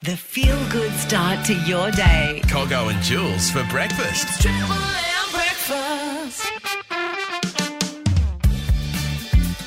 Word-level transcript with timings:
The 0.00 0.16
feel 0.16 0.56
good 0.70 0.92
start 0.92 1.44
to 1.46 1.54
your 1.66 1.90
day. 1.90 2.40
Cogho 2.44 2.88
and 2.92 3.02
Jules 3.02 3.50
for 3.50 3.64
breakfast. 3.64 4.46
Breakfast. 5.32 6.48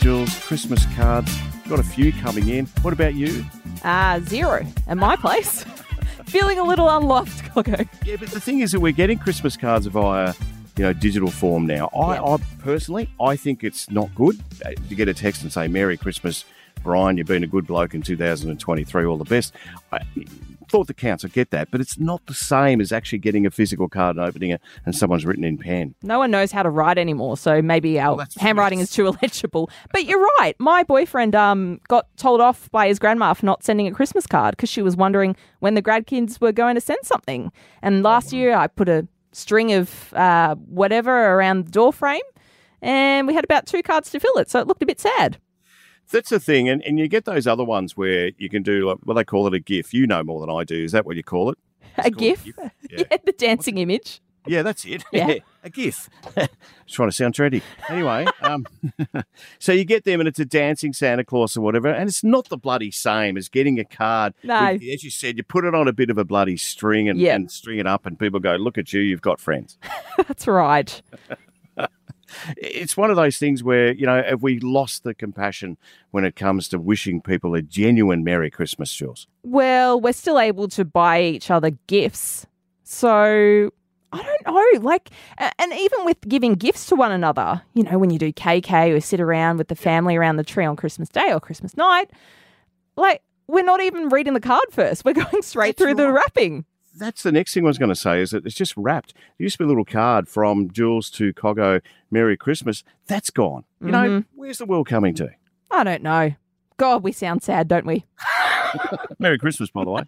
Jules, 0.02 0.34
Christmas 0.46 0.86
cards. 0.96 1.38
Got 1.68 1.80
a 1.80 1.84
few 1.84 2.14
coming 2.14 2.48
in. 2.48 2.66
What 2.82 2.94
about 2.94 3.14
you? 3.14 3.44
Uh, 3.84 4.22
zero 4.22 4.66
at 4.88 4.96
my 4.98 5.18
place. 5.18 5.64
Feeling 6.26 6.60
a 6.60 6.64
little 6.64 6.90
unloved, 6.90 7.44
Cogho. 7.54 7.86
Yeah, 8.06 8.16
but 8.18 8.30
the 8.30 8.40
thing 8.40 8.62
is 8.62 8.72
that 8.72 8.80
we're 8.80 8.94
getting 8.94 9.18
Christmas 9.20 9.58
cards 9.58 9.86
via, 9.88 10.34
you 10.78 10.84
know, 10.86 10.94
digital 10.94 11.30
form 11.30 11.66
now. 11.68 11.90
I, 11.94 12.16
Yeah. 12.16 12.24
I 12.24 12.38
personally, 12.60 13.10
I 13.20 13.36
think 13.36 13.66
it's 13.66 13.92
not 13.92 14.16
good 14.16 14.40
to 14.64 14.96
get 14.96 15.10
a 15.10 15.14
text 15.14 15.44
and 15.44 15.52
say 15.52 15.68
"Merry 15.68 15.98
Christmas, 15.98 16.46
Brian. 16.84 17.18
You've 17.18 17.28
been 17.28 17.44
a 17.44 17.48
good 17.48 17.68
bloke 17.68 17.94
in 17.94 18.02
2023. 18.02 19.06
All 19.06 19.18
the 19.18 19.24
best." 19.26 19.54
I 19.92 20.00
thought 20.70 20.88
the 20.88 20.94
counts. 20.94 21.26
I 21.26 21.28
get 21.28 21.52
that, 21.52 21.70
but 21.70 21.82
it's 21.82 22.00
not 22.00 22.26
the 22.28 22.34
same 22.34 22.80
as 22.80 22.92
actually 22.94 23.20
getting 23.20 23.46
a 23.46 23.52
physical 23.52 23.90
card 23.90 24.16
and 24.16 24.26
opening 24.26 24.52
it, 24.52 24.62
and 24.86 24.96
someone's 24.96 25.26
written 25.26 25.44
in 25.44 25.58
pen. 25.58 25.94
No 26.02 26.18
one 26.18 26.32
knows 26.32 26.52
how 26.52 26.64
to 26.64 26.70
write 26.70 26.98
anymore, 26.98 27.36
so 27.38 27.62
maybe 27.62 28.00
our 28.00 28.16
that's 28.16 28.36
handwriting 28.40 28.80
true. 28.80 28.84
is 28.84 28.92
too 28.92 29.08
illegible. 29.22 29.70
But 29.92 30.06
you're 30.06 30.26
right. 30.40 30.56
My 30.60 30.84
boyfriend 30.84 31.36
um 31.36 31.80
got 31.90 32.08
told 32.18 32.40
off 32.42 32.72
by 32.72 32.88
his 32.88 33.00
grandma 33.00 33.34
for 33.34 33.46
not 33.46 33.64
sending 33.64 33.88
a 33.88 33.92
Christmas 33.92 34.26
card 34.26 34.56
because 34.56 34.70
she 34.70 34.82
was 34.82 34.96
wondering 34.96 35.36
when 35.60 35.74
the 35.76 35.82
grad 35.82 36.08
kids 36.08 36.40
were 36.40 36.52
going 36.54 36.76
to 36.76 36.82
send 36.82 37.00
something. 37.04 37.52
And 37.82 38.02
last 38.04 38.32
year 38.32 38.56
I 38.56 38.68
put 38.68 38.88
a 38.90 39.08
string 39.34 39.74
of 39.74 40.14
uh, 40.14 40.56
whatever 40.56 41.34
around 41.36 41.66
the 41.66 41.72
door 41.72 41.92
frame, 41.94 42.22
and 42.82 43.28
we 43.28 43.34
had 43.34 43.44
about 43.44 43.66
two 43.66 43.84
cards 43.84 44.10
to 44.12 44.20
fill 44.20 44.38
it, 44.38 44.50
so 44.50 44.60
it 44.60 44.68
looked 44.68 44.84
a 44.84 44.86
bit 44.86 45.00
sad. 45.00 45.38
That's 46.12 46.30
the 46.30 46.40
thing, 46.40 46.70
and, 46.70 46.82
and 46.84 47.00
you 47.00 47.08
get 47.08 47.26
those 47.26 47.48
other 47.48 47.64
ones 47.64 47.96
where 47.98 48.32
you 48.38 48.50
can 48.50 48.64
do 48.64 48.88
like, 48.88 48.98
well, 49.06 49.16
they 49.16 49.24
call 49.24 49.48
it 49.48 49.54
a 49.54 49.60
GIF. 49.60 49.94
You 49.94 50.08
know 50.08 50.24
more 50.24 50.42
than 50.42 50.50
I 50.50 50.64
do. 50.64 50.84
Is 50.84 50.92
that 50.92 51.06
what 51.06 51.16
you 51.16 51.24
call 51.24 51.52
it? 51.52 51.58
a 51.98 52.04
called 52.04 52.06
a 52.08 52.20
GIF, 52.20 52.44
GIF, 52.46 52.56
yeah. 52.90 53.04
yeah. 53.12 53.18
the 53.26 53.32
dancing 53.34 53.78
image. 53.78 54.22
Yeah, 54.48 54.64
that's 54.64 54.86
it. 54.86 55.04
Yeah. 55.12 55.36
a 55.64 55.70
GIF. 55.70 56.10
Just 56.36 56.50
trying 56.88 57.10
to 57.10 57.16
sound 57.16 57.36
trendy. 57.36 57.62
Anyway, 57.90 58.26
um, 58.42 58.66
so 59.60 59.72
you 59.72 59.86
get 59.86 60.04
them 60.04 60.20
and 60.20 60.28
it's 60.28 60.40
a 60.40 60.46
dancing 60.46 60.94
Santa 60.94 61.24
Claus 61.24 61.56
or 61.56 61.62
whatever, 61.62 61.90
and 61.90 62.10
it's 62.10 62.24
not 62.24 62.50
the 62.50 62.58
bloody 62.58 62.90
same 62.90 63.38
as 63.38 63.50
getting 63.50 63.80
a 63.80 63.86
card. 63.86 64.34
No. 64.44 64.72
with- 64.74 64.82
As 64.82 65.04
you 65.04 65.12
said, 65.12 65.38
you 65.38 65.44
put 65.44 65.64
it 65.64 65.76
on 65.76 65.88
a 65.88 65.94
bit 65.94 66.10
of 66.10 66.18
a 66.18 66.26
bloody 66.26 66.58
string 66.58 67.08
and, 67.08 67.20
Yeah. 67.20 67.36
and 67.36 67.52
string 67.52 67.78
it 67.78 67.86
up, 67.86 68.06
and 68.08 68.18
people 68.18 68.40
go, 68.40 68.56
look 68.56 68.80
at 68.80 68.92
you, 68.94 69.02
you've 69.02 69.22
got 69.22 69.40
friends. 69.40 69.78
That's 70.18 70.48
right. 70.48 71.02
It's 72.58 72.96
one 72.98 73.10
of 73.10 73.16
those 73.16 73.38
things 73.38 73.64
where, 73.64 73.94
you 73.94 74.06
know, 74.06 74.22
have 74.22 74.44
we 74.44 74.60
lost 74.60 75.04
the 75.04 75.14
compassion 75.14 75.78
when 76.12 76.26
it 76.26 76.36
comes 76.36 76.68
to 76.70 76.80
wishing 76.80 77.22
people 77.22 77.56
a 77.56 77.62
genuine 77.62 78.24
Merry 78.24 78.50
Christmas, 78.50 78.94
Jules? 78.94 79.28
Well, 79.44 80.00
we're 80.00 80.14
still 80.14 80.40
able 80.40 80.68
to 80.70 80.86
buy 80.86 81.22
each 81.22 81.52
other 81.52 81.72
gifts. 81.88 82.46
So 82.84 83.72
I 84.14 84.22
don't 84.22 84.46
know. 84.46 84.82
Like, 84.82 85.10
and 85.38 85.74
even 85.74 86.06
with 86.06 86.20
giving 86.28 86.54
gifts 86.56 86.88
to 86.88 86.96
one 86.96 87.12
another, 87.12 87.62
you 87.74 87.84
know, 87.84 87.98
when 87.98 88.10
you 88.10 88.20
do 88.20 88.34
KK 88.34 88.96
or 88.96 89.00
sit 89.00 89.20
around 89.20 89.58
with 89.58 89.70
the 89.70 89.76
family 89.76 90.16
around 90.16 90.36
the 90.36 90.44
tree 90.44 90.66
on 90.66 90.76
Christmas 90.76 91.10
Day 91.10 91.32
or 91.32 91.40
Christmas 91.40 91.78
night, 91.78 92.12
like, 92.96 93.22
we're 93.48 93.64
not 93.64 93.82
even 93.82 94.10
reading 94.10 94.34
the 94.34 94.40
card 94.40 94.66
first. 94.72 95.06
We're 95.06 95.14
going 95.32 95.42
straight 95.42 95.78
That's 95.78 95.84
through 95.84 95.96
the 95.96 96.12
wrapping. 96.12 96.66
That's 96.98 97.24
the 97.24 97.32
next 97.32 97.54
thing 97.54 97.64
I 97.64 97.68
was 97.68 97.78
going 97.78 97.90
to 97.90 97.96
say 97.96 98.22
is 98.22 98.32
that 98.32 98.46
it's 98.46 98.56
just 98.56 98.74
wrapped. 98.76 99.14
There 99.14 99.46
used 99.46 99.56
to 99.56 99.60
be 99.60 99.66
a 99.66 99.68
little 99.68 99.86
card 99.86 100.28
from 100.28 100.70
Jules 100.72 101.10
to 101.12 101.34
Cogho, 101.34 101.82
Merry 102.12 102.36
Christmas. 102.38 102.84
That's 103.08 103.30
gone. 103.30 103.64
You 103.80 103.92
know, 103.92 104.04
Mm-hmm. 104.10 104.20
where's 104.40 104.58
the 104.58 104.66
world 104.66 104.88
coming 104.88 105.14
to? 105.16 105.30
I 105.72 105.84
don't 105.84 106.04
know. 106.04 106.34
God, 106.78 107.04
we 107.04 107.12
sound 107.12 107.44
sad, 107.44 107.68
don't 107.68 107.86
we? 107.86 108.06
Merry 109.20 109.38
Christmas, 109.38 109.70
by 109.70 109.84
the 109.86 109.92
way. 109.92 110.04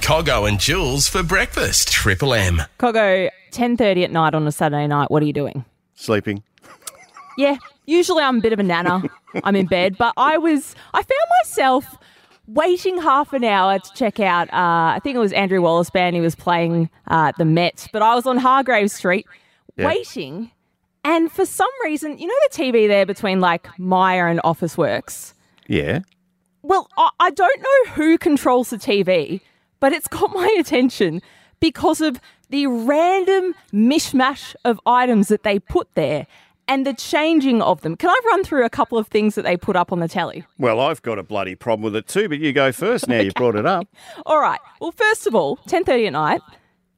Cogho 0.00 0.48
and 0.48 0.58
Jules 0.58 1.06
for 1.08 1.22
breakfast. 1.22 1.88
Triple 1.92 2.34
M. 2.34 2.62
Cogho, 2.78 3.28
10.30 3.52 4.04
at 4.04 4.10
night 4.10 4.34
on 4.34 4.46
a 4.46 4.52
Saturday 4.52 4.86
night, 4.86 5.10
what 5.10 5.22
are 5.22 5.26
you 5.26 5.32
doing? 5.32 5.64
Sleeping. 5.94 6.42
Yeah, 7.36 7.56
usually 7.86 8.22
I'm 8.24 8.38
a 8.38 8.40
bit 8.40 8.52
of 8.52 8.58
a 8.58 8.62
nana. 8.62 9.02
I'm 9.44 9.54
in 9.54 9.66
bed, 9.66 9.96
but 9.98 10.14
I 10.16 10.38
was 10.38 10.74
I 10.94 10.98
found 11.02 11.30
myself 11.42 11.96
waiting 12.48 13.00
half 13.00 13.32
an 13.32 13.44
hour 13.44 13.78
to 13.78 13.90
check 13.94 14.18
out. 14.18 14.48
Uh, 14.52 14.96
I 14.96 15.00
think 15.02 15.14
it 15.16 15.20
was 15.20 15.32
Andrew 15.32 15.60
Wallace 15.62 15.90
band. 15.90 16.16
He 16.16 16.20
was 16.22 16.34
playing 16.34 16.90
uh, 17.06 17.32
the 17.38 17.44
Met, 17.44 17.86
but 17.92 18.02
I 18.02 18.14
was 18.14 18.26
on 18.26 18.38
Hargreaves 18.38 18.92
Street 18.92 19.26
Yeah. 19.76 19.86
waiting, 19.86 20.50
and 21.04 21.30
for 21.30 21.44
some 21.46 21.70
reason, 21.84 22.18
you 22.18 22.26
know 22.26 22.34
the 22.50 22.56
TV 22.62 22.88
there 22.88 23.06
between 23.06 23.40
like 23.40 23.68
Myer 23.78 24.26
and 24.26 24.40
Officeworks. 24.44 25.34
Yeah. 25.68 26.00
Well, 26.62 26.88
I, 26.96 27.10
I 27.20 27.30
don't 27.30 27.60
know 27.62 27.92
who 27.92 28.18
controls 28.18 28.70
the 28.70 28.78
TV, 28.78 29.40
but 29.78 29.92
it's 29.92 30.08
got 30.08 30.32
my 30.34 30.54
attention 30.58 31.22
because 31.60 32.00
of 32.00 32.20
the 32.50 32.66
random 32.66 33.54
mishmash 33.72 34.54
of 34.64 34.80
items 34.86 35.28
that 35.28 35.42
they 35.42 35.58
put 35.58 35.86
there 35.94 36.26
and 36.68 36.86
the 36.86 36.94
changing 36.94 37.62
of 37.62 37.80
them. 37.80 37.96
Can 37.96 38.10
I 38.10 38.20
run 38.26 38.44
through 38.44 38.64
a 38.64 38.70
couple 38.70 38.98
of 38.98 39.08
things 39.08 39.34
that 39.34 39.42
they 39.42 39.56
put 39.56 39.74
up 39.74 39.90
on 39.90 40.00
the 40.00 40.08
telly? 40.08 40.44
Well, 40.58 40.80
I've 40.80 41.02
got 41.02 41.18
a 41.18 41.22
bloody 41.22 41.54
problem 41.54 41.82
with 41.84 41.96
it 41.96 42.06
too, 42.06 42.28
but 42.28 42.38
you 42.38 42.52
go 42.52 42.70
first 42.72 43.08
now 43.08 43.20
you've 43.20 43.34
brought 43.34 43.56
it 43.56 43.66
up. 43.66 43.88
All 44.26 44.38
right. 44.38 44.60
Well, 44.80 44.92
first 44.92 45.26
of 45.26 45.34
all, 45.34 45.56
10:30 45.68 46.06
at 46.06 46.12
night, 46.12 46.40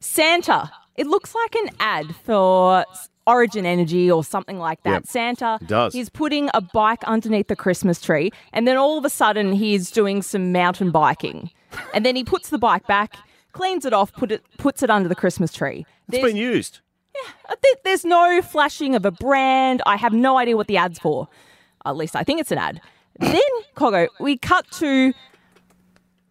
Santa. 0.01 0.71
It 0.97 1.07
looks 1.07 1.35
like 1.35 1.55
an 1.55 1.71
ad 1.79 2.15
for 2.27 2.85
Origin 3.27 3.65
Energy 3.65 4.11
or 4.11 4.23
something 4.23 4.59
like 4.59 4.83
that. 4.83 4.91
Yep. 4.91 5.07
Santa 5.07 5.59
does. 5.67 5.95
he's 5.95 6.11
putting 6.11 6.51
a 6.53 6.61
bike 6.61 7.03
underneath 7.05 7.49
the 7.49 7.57
Christmas 7.57 8.01
tree 8.01 8.31
and 8.53 8.67
then 8.69 8.77
all 8.77 8.99
of 8.99 9.05
a 9.05 9.11
sudden 9.11 9.53
he's 9.53 9.91
doing 9.91 10.21
some 10.21 10.53
mountain 10.53 10.91
biking. 10.91 11.51
And 11.95 12.05
then 12.05 12.17
he 12.17 12.25
puts 12.25 12.51
the 12.51 12.59
bike 12.59 12.87
back, 12.87 13.17
cleans 13.53 13.85
it 13.85 13.93
off, 13.93 14.13
put 14.13 14.33
it 14.33 14.43
puts 14.59 14.83
it 14.83 14.91
under 14.91 15.09
the 15.09 15.15
Christmas 15.15 15.53
tree. 15.53 15.87
It's 16.11 16.23
been 16.23 16.37
used. 16.37 16.81
There- 17.49 17.75
there's 17.85 18.05
no 18.05 18.43
flashing 18.43 18.95
of 18.95 19.05
a 19.05 19.11
brand. 19.11 19.83
I 19.87 19.97
have 19.97 20.13
no 20.13 20.39
idea 20.39 20.57
what 20.57 20.67
the 20.67 20.77
ad's 20.77 20.99
for. 20.99 21.29
At 21.85 21.97
least 21.97 22.15
I 22.17 22.23
think 22.25 22.41
it's 22.41 22.53
an 22.53 22.59
ad. 22.59 22.81
Then, 23.19 23.41
Cogho, 23.77 24.09
we 24.19 24.37
cut 24.39 24.71
to 24.73 25.13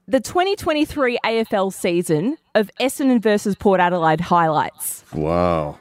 the 0.07 0.19
2023 0.19 1.19
AFL 1.23 1.71
season 1.71 2.37
of 2.55 2.71
Essendon 2.79 3.21
versus 3.21 3.55
Port 3.55 3.79
Adelaide 3.79 4.21
highlights. 4.21 5.03
Wow. 5.13 5.77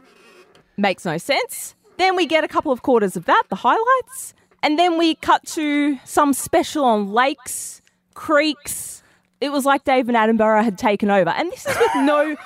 Makes 0.76 1.04
no 1.04 1.16
sense. 1.18 1.74
Then 1.96 2.14
we 2.14 2.26
get 2.26 2.44
a 2.44 2.48
couple 2.48 2.70
of 2.72 2.82
quarters 2.82 3.16
of 3.16 3.24
that, 3.24 3.44
the 3.48 3.56
highlights. 3.56 4.34
And 4.62 4.78
then 4.78 4.98
we 4.98 5.14
cut 5.16 5.46
to 5.48 5.98
some 6.04 6.32
special 6.32 6.84
on 6.84 7.12
lakes, 7.12 7.80
creeks. 8.14 9.02
It 9.40 9.50
was 9.50 9.64
like 9.64 9.84
David 9.84 10.14
Attenborough 10.14 10.62
had 10.64 10.76
taken 10.78 11.10
over. 11.10 11.30
And 11.30 11.50
this 11.50 11.66
is 11.66 11.76
with 11.78 11.90
no 11.96 12.36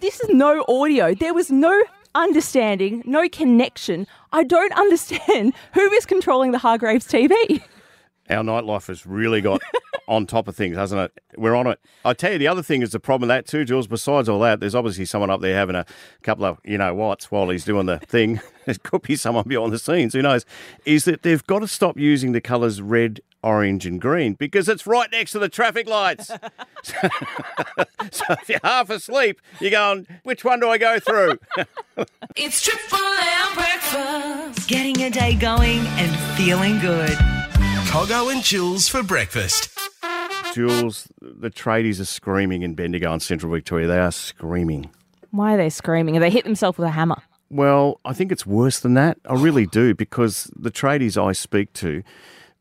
this 0.00 0.20
is 0.20 0.28
no 0.30 0.64
audio. 0.68 1.12
There 1.14 1.34
was 1.34 1.50
no 1.50 1.82
understanding, 2.18 3.02
no 3.06 3.28
connection. 3.28 4.06
I 4.32 4.44
don't 4.44 4.72
understand 4.78 5.54
who 5.74 5.90
is 5.92 6.06
controlling 6.06 6.52
the 6.52 6.58
Hargreaves 6.58 7.06
TV. 7.06 7.62
Our 8.30 8.42
nightlife 8.42 8.88
has 8.88 9.06
really 9.06 9.40
got 9.40 9.62
on 10.08 10.26
top 10.26 10.48
of 10.48 10.56
things, 10.56 10.76
hasn't 10.76 11.00
it? 11.00 11.22
We're 11.36 11.54
on 11.54 11.66
it. 11.66 11.78
I 12.04 12.14
tell 12.14 12.32
you, 12.32 12.38
the 12.38 12.48
other 12.48 12.62
thing 12.62 12.82
is 12.82 12.90
the 12.90 12.98
problem 12.98 13.28
with 13.28 13.36
that 13.36 13.46
too, 13.46 13.64
Jules. 13.64 13.86
Besides 13.86 14.28
all 14.28 14.40
that, 14.40 14.58
there's 14.58 14.74
obviously 14.74 15.04
someone 15.04 15.30
up 15.30 15.42
there 15.42 15.54
having 15.54 15.76
a 15.76 15.84
couple 16.22 16.46
of, 16.46 16.58
you 16.64 16.78
know, 16.78 16.94
what's 16.94 17.30
while 17.30 17.50
he's 17.50 17.64
doing 17.64 17.86
the 17.86 17.98
thing. 18.06 18.40
There 18.64 18.74
could 18.82 19.02
be 19.02 19.16
someone 19.16 19.44
behind 19.46 19.72
the 19.72 19.78
scenes. 19.78 20.14
Who 20.14 20.22
knows? 20.22 20.44
Is 20.84 21.04
that 21.04 21.22
they've 21.22 21.46
got 21.46 21.60
to 21.60 21.68
stop 21.68 21.98
using 21.98 22.32
the 22.32 22.40
colours 22.40 22.80
red, 22.82 23.20
orange, 23.42 23.86
and 23.86 24.00
green 24.00 24.32
because 24.34 24.68
it's 24.68 24.86
right 24.86 25.10
next 25.12 25.32
to 25.32 25.38
the 25.38 25.48
traffic 25.48 25.88
lights. 25.88 26.26
so, 26.26 26.38
so 28.10 28.24
if 28.30 28.48
you're 28.48 28.60
half 28.64 28.90
asleep, 28.90 29.40
you're 29.60 29.70
going, 29.70 30.06
which 30.22 30.44
one 30.44 30.58
do 30.60 30.68
I 30.68 30.78
go 30.78 30.98
through? 30.98 31.38
It's 32.36 32.62
Triple 32.62 32.98
M 33.00 33.54
breakfast. 33.54 34.68
Getting 34.68 34.94
your 34.94 35.10
day 35.10 35.34
going 35.34 35.80
and 35.80 36.36
feeling 36.38 36.78
good. 36.78 37.10
Cogho 37.88 38.32
and 38.32 38.44
Jules 38.44 38.86
for 38.86 39.02
breakfast. 39.02 39.87
Jules, 40.58 41.08
the 41.20 41.50
tradies 41.50 42.00
are 42.00 42.04
screaming 42.04 42.62
in 42.62 42.74
Bendigo 42.74 43.12
and 43.12 43.22
Central 43.22 43.52
Victoria. 43.52 43.86
They 43.86 44.00
are 44.00 44.10
screaming. 44.10 44.90
Why 45.30 45.54
are 45.54 45.56
they 45.56 45.70
screaming? 45.70 46.14
Have 46.14 46.20
they 46.20 46.30
hit 46.30 46.42
themselves 46.42 46.78
with 46.78 46.88
a 46.88 46.90
hammer? 46.90 47.22
Well, 47.48 48.00
I 48.04 48.12
think 48.12 48.32
it's 48.32 48.44
worse 48.44 48.80
than 48.80 48.94
that. 48.94 49.18
I 49.24 49.34
really 49.34 49.66
do 49.66 49.94
because 49.94 50.50
the 50.56 50.72
tradies 50.72 51.16
I 51.16 51.30
speak 51.30 51.72
to, 51.74 52.02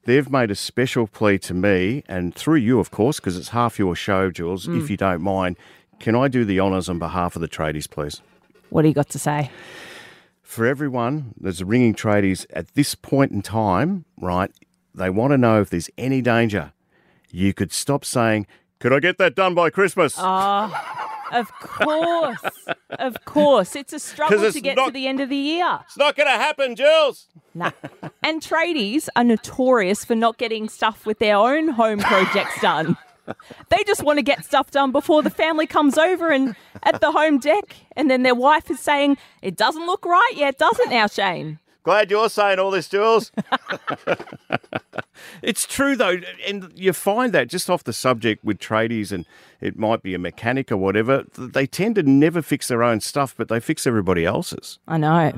they've 0.03 0.29
made 0.29 0.51
a 0.51 0.55
special 0.55 1.07
plea 1.07 1.39
to 1.39 1.55
me 1.55 2.03
and 2.07 2.35
through 2.35 2.57
you, 2.57 2.79
of 2.79 2.91
course, 2.91 3.19
because 3.19 3.35
it's 3.35 3.49
half 3.49 3.79
your 3.79 3.95
show, 3.95 4.29
Jules, 4.29 4.67
if 4.67 4.73
mm. 4.83 4.89
you 4.91 4.97
don't 4.97 5.23
mind. 5.23 5.57
Can 5.99 6.13
I 6.13 6.27
do 6.27 6.45
the 6.45 6.59
honours 6.59 6.89
on 6.89 6.99
behalf 6.99 7.35
of 7.35 7.41
the 7.41 7.47
tradies, 7.47 7.89
please? 7.89 8.21
What 8.69 8.83
do 8.83 8.89
you 8.89 8.93
got 8.93 9.09
to 9.09 9.19
say? 9.19 9.49
For 10.43 10.67
everyone 10.67 11.33
that's 11.41 11.63
ringing 11.63 11.95
tradies 11.95 12.45
at 12.51 12.75
this 12.75 12.93
point 12.93 13.31
in 13.31 13.41
time, 13.41 14.05
right, 14.21 14.51
they 14.93 15.09
want 15.09 15.31
to 15.31 15.37
know 15.39 15.61
if 15.61 15.71
there's 15.71 15.89
any 15.97 16.21
danger. 16.21 16.73
You 17.31 17.53
could 17.53 17.71
stop 17.71 18.05
saying, 18.05 18.47
Could 18.79 18.93
I 18.93 18.99
get 18.99 19.17
that 19.17 19.35
done 19.35 19.53
by 19.55 19.69
Christmas? 19.69 20.15
Ah, 20.17 21.27
Of 21.31 21.51
course. 21.59 22.39
of 22.91 23.25
course. 23.25 23.75
It's 23.75 23.91
a 23.93 23.99
struggle 23.99 24.43
it's 24.43 24.55
to 24.55 24.61
get 24.61 24.77
not- 24.77 24.87
to 24.87 24.91
the 24.93 25.07
end 25.07 25.19
of 25.19 25.29
the 25.29 25.35
year. 25.35 25.79
it's 25.85 25.97
not 25.97 26.15
going 26.15 26.27
to 26.27 26.31
happen, 26.37 26.75
Jules. 26.75 27.27
Nah. 27.53 27.71
and 28.23 28.41
tradies 28.41 29.09
are 29.15 29.23
notorious 29.23 30.05
for 30.05 30.15
not 30.15 30.37
getting 30.37 30.69
stuff 30.69 31.05
with 31.05 31.19
their 31.19 31.35
own 31.37 31.69
home 31.69 31.99
projects 31.99 32.61
done. 32.61 32.95
they 33.69 33.83
just 33.85 34.03
want 34.03 34.19
to 34.19 34.23
get 34.23 34.45
stuff 34.45 34.71
done 34.71 34.91
before 34.93 35.21
the 35.21 35.29
family 35.29 35.67
comes 35.67 35.97
over 35.97 36.29
and 36.29 36.55
at 36.83 37.01
the 37.01 37.11
home 37.11 37.39
deck. 37.39 37.75
And 37.97 38.09
then 38.09 38.23
their 38.23 38.35
wife 38.35 38.71
is 38.71 38.79
saying, 38.79 39.17
It 39.41 39.57
doesn't 39.57 39.85
look 39.85 40.05
right 40.05 40.33
yet, 40.35 40.57
does 40.57 40.79
it 40.79 40.89
now, 40.89 41.07
Shane? 41.07 41.59
Glad 41.87 42.11
you're 42.11 42.27
saying 42.27 42.59
all 42.59 42.69
this, 42.69 42.89
Jules. 42.89 43.31
it's 45.41 45.65
true 45.65 45.95
though, 45.95 46.17
and 46.45 46.69
you 46.75 46.91
find 46.91 47.31
that 47.31 47.47
just 47.47 47.69
off 47.69 47.85
the 47.85 47.93
subject 47.93 48.43
with 48.43 48.59
tradies, 48.59 49.13
and 49.13 49.25
it 49.61 49.79
might 49.79 50.03
be 50.03 50.13
a 50.13 50.19
mechanic 50.19 50.69
or 50.69 50.75
whatever. 50.75 51.23
They 51.37 51.65
tend 51.65 51.95
to 51.95 52.03
never 52.03 52.41
fix 52.41 52.67
their 52.67 52.83
own 52.83 52.99
stuff, 52.99 53.35
but 53.37 53.47
they 53.47 53.61
fix 53.61 53.87
everybody 53.87 54.25
else's. 54.25 54.79
I 54.85 54.97
know. 54.97 55.31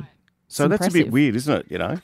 So 0.47 0.67
that's 0.67 0.87
a 0.87 0.91
bit 0.91 1.11
weird, 1.11 1.35
isn't 1.35 1.55
it? 1.55 1.67
You 1.69 1.77
know. 1.77 1.99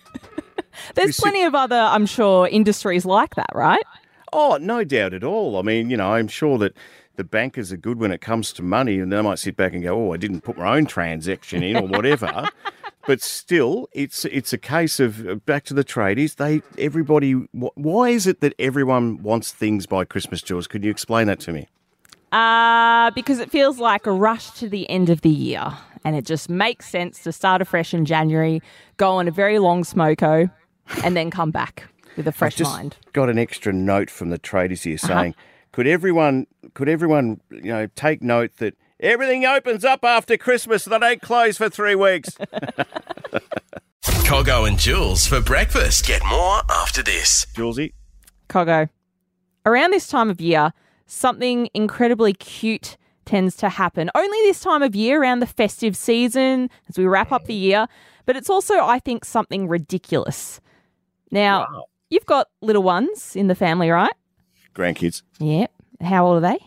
There's 0.94 1.15
sit- 1.15 1.24
plenty 1.24 1.42
of 1.42 1.56
other, 1.56 1.80
I'm 1.80 2.06
sure, 2.06 2.47
industries 2.47 3.03
like 3.03 3.33
that, 3.33 3.50
right? 3.56 3.83
Oh, 4.31 4.59
no 4.62 4.83
doubt 4.83 5.15
at 5.15 5.24
all. 5.24 5.57
I 5.57 5.63
mean, 5.63 5.89
you 5.89 5.97
know, 5.97 6.13
I'm 6.13 6.27
sure 6.27 6.59
that 6.59 6.77
the 7.15 7.24
bankers 7.24 7.71
are 7.71 7.77
good 7.77 7.97
when 7.97 8.12
it 8.12 8.21
comes 8.21 8.53
to 8.53 8.62
money, 8.62 9.00
and 9.00 9.12
they 9.12 9.19
might 9.24 9.39
sit 9.39 9.57
back 9.57 9.74
and 9.74 9.81
go, 9.81 10.09
"Oh, 10.09 10.13
I 10.13 10.18
didn't 10.18 10.42
put 10.42 10.56
my 10.56 10.77
own 10.77 10.86
transaction 10.86 11.63
in, 11.63 11.77
or 11.77 11.88
whatever." 11.88 12.47
but 13.07 13.22
still, 13.22 13.88
it's 13.94 14.25
it's 14.25 14.54
a 14.54 14.57
case 14.57 15.00
of 15.00 15.28
uh, 15.28 15.36
back 15.36 15.63
to 15.66 15.74
the 15.74 15.84
tradies. 15.84 16.36
They 16.36 16.62
everybody. 16.78 17.34
Why 17.34 18.10
is 18.10 18.28
it 18.28 18.42
that 18.42 18.54
everyone 18.60 19.22
wants 19.22 19.52
things 19.52 19.86
by 19.86 20.06
Christmas, 20.06 20.42
Jules? 20.42 20.68
Could 20.68 20.84
you 20.84 20.92
explain 20.92 21.28
that 21.28 21.40
to 21.42 21.54
me? 21.54 21.68
Uh, 22.31 23.12
because 23.12 23.40
it 23.40 23.50
feels 23.52 23.80
like 23.80 24.06
a 24.06 24.12
rush 24.12 24.52
to 24.52 24.68
the 24.68 24.90
end 24.90 25.10
of 25.10 25.22
the 25.22 25.30
year. 25.30 25.74
And 26.04 26.16
it 26.16 26.25
just 26.25 26.50
makes 26.50 26.88
sense 26.88 27.24
to 27.24 27.31
start 27.31 27.62
afresh 27.62 27.94
in 27.94 28.06
January, 28.06 28.62
go 28.98 29.13
on 29.13 29.28
a 29.28 29.31
very 29.31 29.57
long 29.57 29.84
smoko, 29.84 30.52
and 31.04 31.18
then 31.18 31.31
come 31.31 31.50
back 31.50 31.88
with 32.16 32.28
a 32.28 32.31
fresh 32.31 32.60
mind. 32.60 32.98
got 33.13 33.30
an 33.30 33.40
extra 33.40 33.74
note 33.74 34.12
from 34.12 34.30
the 34.30 34.38
tradies 34.38 34.84
here 34.84 34.98
saying, 34.98 35.34
"Could 35.72 35.88
everyone, 35.88 36.46
could 36.74 36.90
everyone, 36.90 37.42
you 37.50 37.72
know, 37.72 37.88
take 37.96 38.22
note 38.22 38.57
that." 38.57 38.75
Everything 39.00 39.45
opens 39.45 39.83
up 39.83 40.06
after 40.06 40.38
Christmas. 40.38 40.86
They 40.86 40.97
don't 40.97 41.21
close 41.21 41.57
for 41.57 41.69
three 41.69 41.95
weeks. 41.95 42.30
Cogho 44.01 44.68
and 44.68 44.80
Jules 44.80 45.27
for 45.27 45.42
breakfast. 45.42 46.07
Get 46.07 46.24
more 46.25 46.62
after 46.69 47.03
this. 47.03 47.45
Julesy, 47.53 47.94
Cogho. 48.50 48.89
Around 49.65 49.92
this 49.92 50.07
time 50.07 50.30
of 50.30 50.39
year, 50.39 50.71
something 51.07 51.69
incredibly 51.74 52.33
cute 52.33 52.97
tends 53.25 53.56
to 53.57 53.69
happen. 53.69 54.09
Only 54.15 54.38
this 54.44 54.62
time 54.62 54.81
of 54.81 54.95
year, 54.95 55.21
around 55.21 55.39
the 55.39 55.47
festive 55.47 55.97
season, 55.97 56.69
as 56.88 56.97
we 56.97 57.06
wrap 57.06 57.31
up 57.31 57.45
the 57.45 57.53
year. 57.53 57.88
But 58.25 58.36
it's 58.36 58.50
also, 58.50 58.75
I 58.83 59.00
think, 59.00 59.25
something 59.25 59.68
ridiculous. 59.68 60.62
Now, 61.31 61.86
you've 62.09 62.25
got 62.25 62.47
little 62.62 62.83
ones 62.83 63.36
in 63.36 63.47
the 63.47 63.56
family, 63.56 63.89
right? 63.89 64.13
grandkids. 64.74 65.21
Yep. 65.39 65.71
How 66.01 66.25
old 66.25 66.44
are 66.44 66.47
they? 66.51 66.59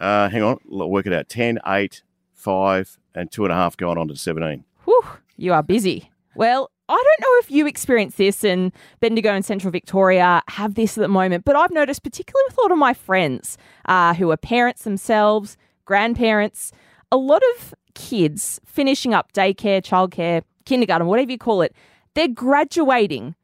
Uh, 0.00 0.28
hang 0.28 0.42
on, 0.42 0.58
work 0.64 1.06
it 1.06 1.12
out. 1.12 1.28
10, 1.28 1.58
8, 1.66 2.02
5, 2.32 2.98
and 3.14 3.30
two 3.30 3.44
and 3.44 3.52
a 3.52 3.56
half 3.56 3.76
going 3.76 3.98
on 3.98 4.08
to 4.08 4.16
17. 4.16 4.64
Whew, 4.84 5.04
you 5.36 5.52
are 5.52 5.62
busy. 5.62 6.10
Well, 6.34 6.70
I 6.88 6.94
don't 6.94 7.20
know 7.20 7.38
if 7.40 7.50
you 7.50 7.66
experience 7.66 8.16
this 8.16 8.42
and 8.42 8.72
Bendigo 9.00 9.32
and 9.32 9.44
Central 9.44 9.70
Victoria 9.70 10.42
have 10.48 10.74
this 10.74 10.96
at 10.96 11.02
the 11.02 11.08
moment, 11.08 11.44
but 11.44 11.54
I've 11.54 11.70
noticed, 11.70 12.02
particularly 12.02 12.44
with 12.48 12.58
a 12.58 12.62
lot 12.62 12.72
of 12.72 12.78
my 12.78 12.94
friends 12.94 13.58
uh, 13.84 14.14
who 14.14 14.30
are 14.30 14.36
parents 14.36 14.84
themselves, 14.84 15.56
grandparents, 15.84 16.72
a 17.12 17.16
lot 17.16 17.42
of 17.54 17.74
kids 17.94 18.60
finishing 18.64 19.12
up 19.12 19.32
daycare, 19.32 19.82
childcare, 19.82 20.42
kindergarten, 20.64 21.06
whatever 21.06 21.30
you 21.30 21.38
call 21.38 21.62
it, 21.62 21.74
they're 22.14 22.28
graduating 22.28 23.34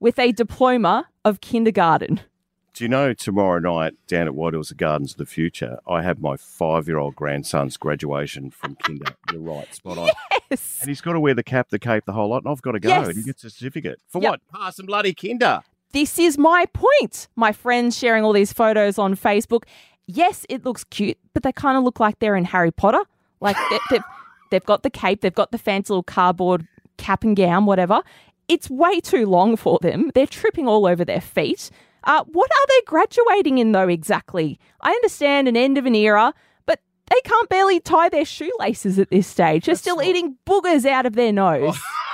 with 0.00 0.18
a 0.18 0.32
diploma 0.32 1.06
of 1.24 1.40
kindergarten. 1.40 2.20
Do 2.76 2.84
you 2.84 2.90
know 2.90 3.14
tomorrow 3.14 3.58
night 3.58 3.94
down 4.06 4.26
at 4.26 4.34
White 4.34 4.52
Hills 4.52 4.70
Gardens 4.72 5.12
of 5.12 5.16
the 5.16 5.24
Future, 5.24 5.78
I 5.88 6.02
have 6.02 6.20
my 6.20 6.36
five 6.36 6.86
year 6.86 6.98
old 6.98 7.16
grandson's 7.16 7.78
graduation 7.78 8.50
from 8.50 8.76
kinder. 8.76 9.14
You're 9.32 9.40
right, 9.40 9.74
spot 9.74 9.96
on. 9.96 10.10
Yes. 10.50 10.78
And 10.82 10.88
he's 10.90 11.00
got 11.00 11.14
to 11.14 11.20
wear 11.20 11.32
the 11.32 11.42
cap, 11.42 11.70
the 11.70 11.78
cape, 11.78 12.04
the 12.04 12.12
whole 12.12 12.28
lot, 12.28 12.44
and 12.44 12.52
I've 12.52 12.60
got 12.60 12.72
to 12.72 12.78
go. 12.78 12.90
Yes. 12.90 13.08
And 13.08 13.16
he 13.16 13.22
gets 13.22 13.42
a 13.44 13.50
certificate. 13.50 13.98
For 14.08 14.20
Yep. 14.20 14.30
what? 14.30 14.40
Pass 14.52 14.76
some 14.76 14.84
bloody 14.84 15.14
kinder. 15.14 15.62
This 15.92 16.18
is 16.18 16.36
my 16.36 16.66
point. 16.74 17.28
My 17.34 17.50
friends 17.50 17.96
sharing 17.96 18.24
all 18.24 18.34
these 18.34 18.52
photos 18.52 18.98
on 18.98 19.16
Facebook. 19.16 19.62
Yes, 20.06 20.44
it 20.50 20.64
looks 20.66 20.84
cute, 20.84 21.16
but 21.32 21.44
they 21.44 21.52
kind 21.52 21.78
of 21.78 21.82
look 21.82 21.98
like 21.98 22.18
they're 22.18 22.36
in 22.36 22.44
Harry 22.44 22.70
Potter. 22.70 23.02
Like 23.40 23.56
they, 23.70 23.78
they've, 23.90 24.04
they've 24.50 24.64
got 24.66 24.82
the 24.82 24.90
cape, 24.90 25.22
they've 25.22 25.34
got 25.34 25.50
the 25.50 25.58
fancy 25.58 25.94
little 25.94 26.02
cardboard 26.02 26.68
cap 26.98 27.24
and 27.24 27.34
gown, 27.34 27.64
whatever. 27.64 28.02
It's 28.48 28.68
way 28.68 29.00
too 29.00 29.24
long 29.24 29.56
for 29.56 29.78
them. 29.80 30.12
They're 30.14 30.26
tripping 30.26 30.68
all 30.68 30.86
over 30.86 31.04
their 31.06 31.22
feet. 31.22 31.70
Uh, 32.06 32.24
what 32.32 32.50
are 32.50 32.66
they 32.68 32.80
graduating 32.86 33.58
in, 33.58 33.72
though, 33.72 33.88
exactly? 33.88 34.58
I 34.80 34.90
understand 34.90 35.48
an 35.48 35.56
end 35.56 35.76
of 35.76 35.86
an 35.86 35.94
era, 35.94 36.32
but 36.64 36.80
they 37.10 37.20
can't 37.24 37.48
barely 37.48 37.80
tie 37.80 38.08
their 38.08 38.24
shoelaces 38.24 38.98
at 38.98 39.10
this 39.10 39.26
stage. 39.26 39.66
They're 39.66 39.74
still 39.74 40.00
eating 40.00 40.36
boogers 40.46 40.86
out 40.86 41.04
of 41.04 41.14
their 41.14 41.32
nose. 41.32 41.76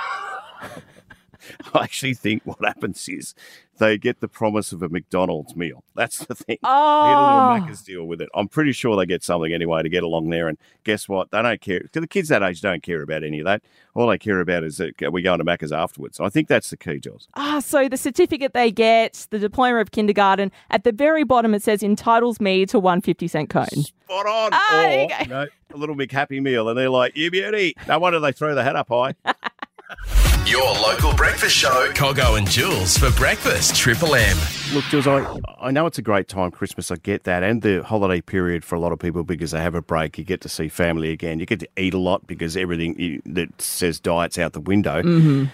I 1.73 1.83
actually 1.83 2.13
think 2.13 2.43
what 2.45 2.57
happens 2.63 3.07
is 3.07 3.33
they 3.79 3.97
get 3.97 4.19
the 4.19 4.27
promise 4.27 4.71
of 4.71 4.81
a 4.83 4.89
McDonald's 4.89 5.55
meal. 5.55 5.83
That's 5.95 6.19
the 6.25 6.35
thing. 6.35 6.57
Oh. 6.75 7.55
Little 7.55 7.67
Macca's 7.67 7.81
deal 7.83 8.05
with 8.05 8.21
it. 8.21 8.29
I'm 8.33 8.47
pretty 8.47 8.71
sure 8.71 8.95
they 8.95 9.05
get 9.05 9.23
something 9.23 9.53
anyway 9.53 9.83
to 9.83 9.89
get 9.89 10.03
along 10.03 10.29
there. 10.29 10.47
And 10.47 10.57
guess 10.83 11.07
what? 11.09 11.31
They 11.31 11.41
don't 11.41 11.61
care. 11.61 11.81
The 11.91 12.07
kids 12.07 12.29
that 12.29 12.41
age 12.41 12.61
don't 12.61 12.81
care 12.81 13.01
about 13.01 13.23
any 13.23 13.39
of 13.39 13.45
that. 13.45 13.61
All 13.93 14.07
they 14.07 14.17
care 14.17 14.39
about 14.39 14.63
is 14.63 14.77
that 14.77 15.11
we 15.11 15.21
go 15.21 15.35
to 15.37 15.43
Macca's 15.43 15.71
afterwards. 15.71 16.19
I 16.19 16.29
think 16.29 16.47
that's 16.47 16.69
the 16.69 16.77
key, 16.77 16.99
Jules. 16.99 17.27
Ah, 17.35 17.59
so 17.59 17.87
the 17.89 17.97
certificate 17.97 18.53
they 18.53 18.71
get, 18.71 19.27
the 19.29 19.39
diploma 19.39 19.79
of 19.79 19.91
kindergarten, 19.91 20.51
at 20.69 20.83
the 20.83 20.91
very 20.91 21.23
bottom 21.23 21.53
it 21.53 21.61
says 21.63 21.83
entitles 21.83 22.39
me 22.39 22.65
to 22.67 22.79
one 22.79 23.01
fifty 23.01 23.27
cent 23.27 23.49
cone. 23.49 23.65
Spot 23.67 24.25
on. 24.25 24.49
Ah, 24.53 24.85
or, 24.85 25.23
you 25.23 25.27
know, 25.27 25.47
a 25.73 25.77
little 25.77 25.95
big 25.95 26.11
happy 26.11 26.39
meal. 26.39 26.69
And 26.69 26.77
they're 26.77 26.89
like, 26.89 27.15
you 27.15 27.29
beauty. 27.29 27.75
No 27.87 27.99
wonder 27.99 28.19
they 28.19 28.31
throw 28.31 28.55
the 28.55 28.63
hat 28.63 28.75
up 28.75 28.89
high. 28.89 29.15
Your 30.45 30.73
local 30.73 31.13
breakfast 31.13 31.55
show. 31.55 31.89
Cogho 31.93 32.37
and 32.37 32.49
Jules 32.49 32.97
for 32.97 33.09
breakfast. 33.11 33.77
Triple 33.77 34.13
M. 34.13 34.37
Look, 34.73 34.83
Jules, 34.85 35.07
I, 35.07 35.25
I 35.57 35.71
know 35.71 35.85
it's 35.85 35.97
a 35.97 36.01
great 36.01 36.27
time, 36.27 36.51
Christmas, 36.51 36.91
I 36.91 36.97
get 36.97 37.23
that, 37.23 37.43
and 37.43 37.61
the 37.61 37.81
holiday 37.81 38.19
period 38.19 38.65
for 38.65 38.75
a 38.75 38.79
lot 38.79 38.91
of 38.91 38.99
people 38.99 39.23
because 39.23 39.51
they 39.51 39.61
have 39.61 39.73
a 39.73 39.81
break. 39.81 40.17
You 40.17 40.25
get 40.25 40.41
to 40.41 40.49
see 40.49 40.67
family 40.67 41.11
again. 41.11 41.39
You 41.39 41.45
get 41.45 41.61
to 41.61 41.69
eat 41.77 41.93
a 41.93 41.97
lot 41.97 42.27
because 42.27 42.57
everything 42.57 42.99
you, 42.99 43.21
that 43.25 43.61
says 43.61 44.01
diet's 44.01 44.37
out 44.37 44.51
the 44.51 44.59
window. 44.59 45.01
Mm-hmm. 45.01 45.45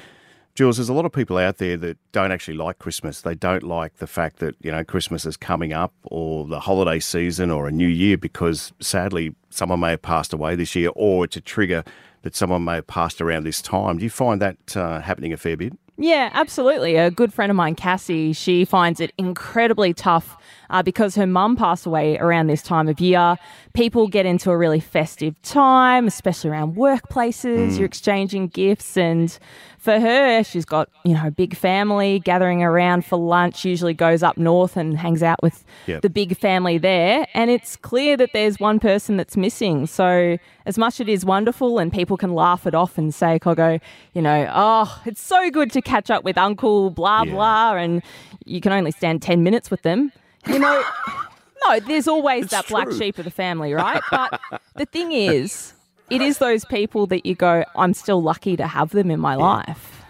Jules, 0.56 0.78
there's 0.78 0.90
a 0.90 0.94
lot 0.94 1.06
of 1.06 1.12
people 1.12 1.38
out 1.38 1.58
there 1.58 1.78
that 1.78 1.98
don't 2.12 2.32
actually 2.32 2.58
like 2.58 2.80
Christmas. 2.80 3.22
They 3.22 3.36
don't 3.36 3.64
like 3.64 3.98
the 3.98 4.08
fact 4.08 4.40
that, 4.40 4.56
you 4.60 4.72
know, 4.72 4.84
Christmas 4.84 5.24
is 5.24 5.38
coming 5.38 5.72
up 5.72 5.94
or 6.04 6.48
the 6.48 6.62
holiday 6.62 7.00
season 7.00 7.52
or 7.52 7.68
a 7.68 7.72
new 7.72 7.88
year 7.88 8.18
because 8.18 8.74
sadly 8.80 9.36
someone 9.52 9.82
may 9.82 9.92
have 9.92 10.02
passed 10.02 10.34
away 10.34 10.56
this 10.56 10.76
year 10.76 10.90
or 10.96 11.26
it's 11.26 11.38
a 11.38 11.42
trigger 11.42 11.84
that 12.24 12.36
someone 12.36 12.64
may 12.64 12.76
have 12.76 12.88
passed 12.88 13.22
around 13.22 13.44
this 13.46 13.62
time. 13.62 13.98
Do 13.98 14.04
you 14.04 14.10
find 14.10 14.42
that 14.42 14.76
uh, 14.76 15.02
happening 15.02 15.34
a 15.34 15.38
fair 15.38 15.58
bit? 15.58 15.74
Yeah, 16.02 16.30
absolutely. 16.32 16.96
A 16.96 17.12
good 17.12 17.34
friend 17.34 17.50
of 17.50 17.58
mine, 17.58 17.76
Cassie, 17.76 18.32
she 18.32 18.64
finds 18.64 19.02
it 19.02 19.12
incredibly 19.18 19.94
tough 19.94 20.38
uh, 20.70 20.82
because 20.82 21.14
her 21.16 21.28
mum 21.28 21.58
passed 21.58 21.86
away 21.86 22.18
around 22.18 22.48
this 22.48 22.62
time 22.62 22.88
of 22.88 23.02
year. 23.02 23.36
People 23.74 24.08
get 24.08 24.26
into 24.26 24.50
a 24.50 24.58
really 24.58 24.80
festive 24.80 25.40
time, 25.42 26.08
especially 26.08 26.52
around 26.52 26.78
workplaces. 26.78 27.78
You're 27.78 27.88
exchanging 27.88 28.48
gifts, 28.48 28.96
and 28.96 29.38
for 29.80 30.00
her, 30.00 30.44
she's 30.44 30.66
got 30.66 30.90
you 31.06 31.14
know 31.14 31.28
a 31.28 31.32
big 31.32 31.56
family 31.56 32.20
gathering 32.20 32.62
around 32.64 33.06
for 33.06 33.18
lunch. 33.18 33.64
Usually 33.66 33.94
goes 33.94 34.22
up 34.24 34.38
north 34.38 34.78
and 34.78 34.98
hangs 34.98 35.24
out 35.24 35.42
with 35.42 35.64
Yep. 35.88 36.02
the 36.02 36.10
big 36.10 36.38
family 36.38 36.78
there, 36.78 37.26
and 37.34 37.50
it's 37.50 37.76
clear 37.76 38.18
that 38.18 38.32
there's 38.34 38.60
one 38.60 38.80
person 38.80 39.18
that's 39.18 39.36
missing. 39.38 39.88
So 39.88 40.38
as 40.66 40.78
much 40.78 41.00
it 41.00 41.10
is 41.10 41.26
wonderful, 41.26 41.80
and 41.80 41.92
people 41.92 42.18
can 42.18 42.34
laugh 42.36 42.68
it 42.68 42.76
off 42.76 42.98
and 42.98 43.14
say, 43.14 43.40
"Cogho, 43.40 43.80
you 44.14 44.22
know, 44.22 44.50
oh, 44.54 45.02
it's 45.06 45.22
so 45.22 45.50
good 45.50 45.72
to 45.72 45.82
catch 45.82 46.10
up 46.12 46.24
with 46.24 46.38
Uncle 46.38 46.90
blah 46.92 47.24
Yeah. 47.24 47.32
blah," 47.32 47.74
and 47.76 48.02
you 48.46 48.62
can 48.62 48.72
only 48.74 48.92
stand 48.92 49.22
ten 49.22 49.44
minutes 49.44 49.72
with 49.72 49.82
them. 49.84 50.12
You 50.48 50.60
know, 50.60 50.84
no, 51.68 51.80
there's 51.80 52.08
always 52.08 52.48
that 52.48 52.68
black 52.68 52.92
sheep 52.92 53.18
of 53.18 53.26
the 53.26 53.32
family, 53.32 53.74
right? 53.74 54.02
But 54.12 54.40
the 54.76 54.86
thing 54.86 55.12
is, 55.30 55.74
it 56.10 56.22
is 56.22 56.38
those 56.38 56.66
people 56.66 57.08
that 57.08 57.26
you 57.26 57.36
go, 57.36 57.64
"I'm 57.76 57.94
still 57.94 58.22
lucky 58.22 58.58
to 58.58 58.68
have 58.68 58.92
them 58.92 59.12
in 59.12 59.20
my 59.20 59.36
life." 59.36 60.04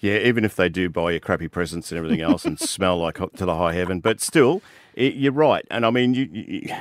Yeah, 0.00 0.18
even 0.18 0.44
if 0.44 0.54
they 0.54 0.68
do 0.68 0.88
buy 0.88 1.12
you 1.12 1.20
crappy 1.20 1.48
presents 1.48 1.90
and 1.90 1.98
everything 1.98 2.20
else 2.20 2.44
and 2.44 2.58
smell 2.76 2.98
like 2.98 3.16
to 3.16 3.44
the 3.44 3.56
high 3.56 3.72
heaven, 3.72 4.00
but 4.00 4.20
still, 4.20 4.62
it, 4.94 5.14
you're 5.14 5.32
right. 5.32 5.66
And 5.70 5.84
I 5.84 5.90
mean, 5.90 6.14
you, 6.14 6.28
you, 6.32 6.76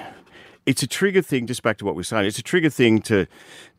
it's 0.67 0.83
a 0.83 0.87
trigger 0.87 1.23
thing. 1.23 1.47
Just 1.47 1.63
back 1.63 1.77
to 1.77 1.85
what 1.85 1.95
we're 1.95 2.03
saying, 2.03 2.25
it's 2.27 2.37
a 2.37 2.43
trigger 2.43 2.69
thing 2.69 3.01
to 3.03 3.25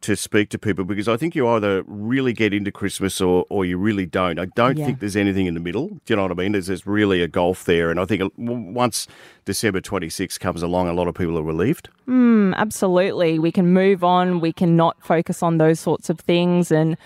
to 0.01 0.17
speak 0.17 0.49
to 0.51 0.59
people 0.59 0.85
because 0.85 1.07
I 1.09 1.17
think 1.17 1.35
you 1.37 1.47
either 1.49 1.83
really 1.87 2.33
get 2.33 2.53
into 2.53 2.73
Christmas 2.73 3.21
or 3.21 3.45
or 3.51 3.65
you 3.65 3.79
really 3.79 4.07
don't. 4.07 4.39
I 4.41 4.47
don't 4.47 4.77
Yeah. 4.77 4.87
think 4.87 4.99
there's 5.01 5.15
anything 5.17 5.47
in 5.47 5.55
the 5.55 5.61
middle. 5.61 5.89
Do 5.89 6.01
you 6.09 6.17
know 6.17 6.23
what 6.23 6.31
I 6.33 6.35
mean? 6.35 6.53
There's, 6.53 6.67
there's 6.67 6.87
really 6.87 7.23
a 7.23 7.29
gulf 7.29 7.65
there, 7.65 7.91
and 7.91 8.01
I 8.01 8.05
think 8.07 8.23
uh, 8.23 8.29
once 8.37 9.07
December 9.45 9.81
26 9.81 10.39
comes 10.39 10.63
along, 10.63 10.89
a 10.89 10.93
lot 10.95 11.07
of 11.09 11.15
people 11.15 11.39
are 11.39 11.43
relieved. 11.43 11.89
Hmm, 12.07 12.55
absolutely. 12.55 13.39
We 13.39 13.53
can 13.53 13.73
move 13.73 14.03
on. 14.03 14.41
We 14.41 14.53
can 14.53 14.75
not 14.77 14.97
focus 15.05 15.43
on 15.43 15.59
those 15.59 15.79
sorts 15.79 16.09
of 16.11 16.19
things. 16.21 16.73
And, 16.73 16.97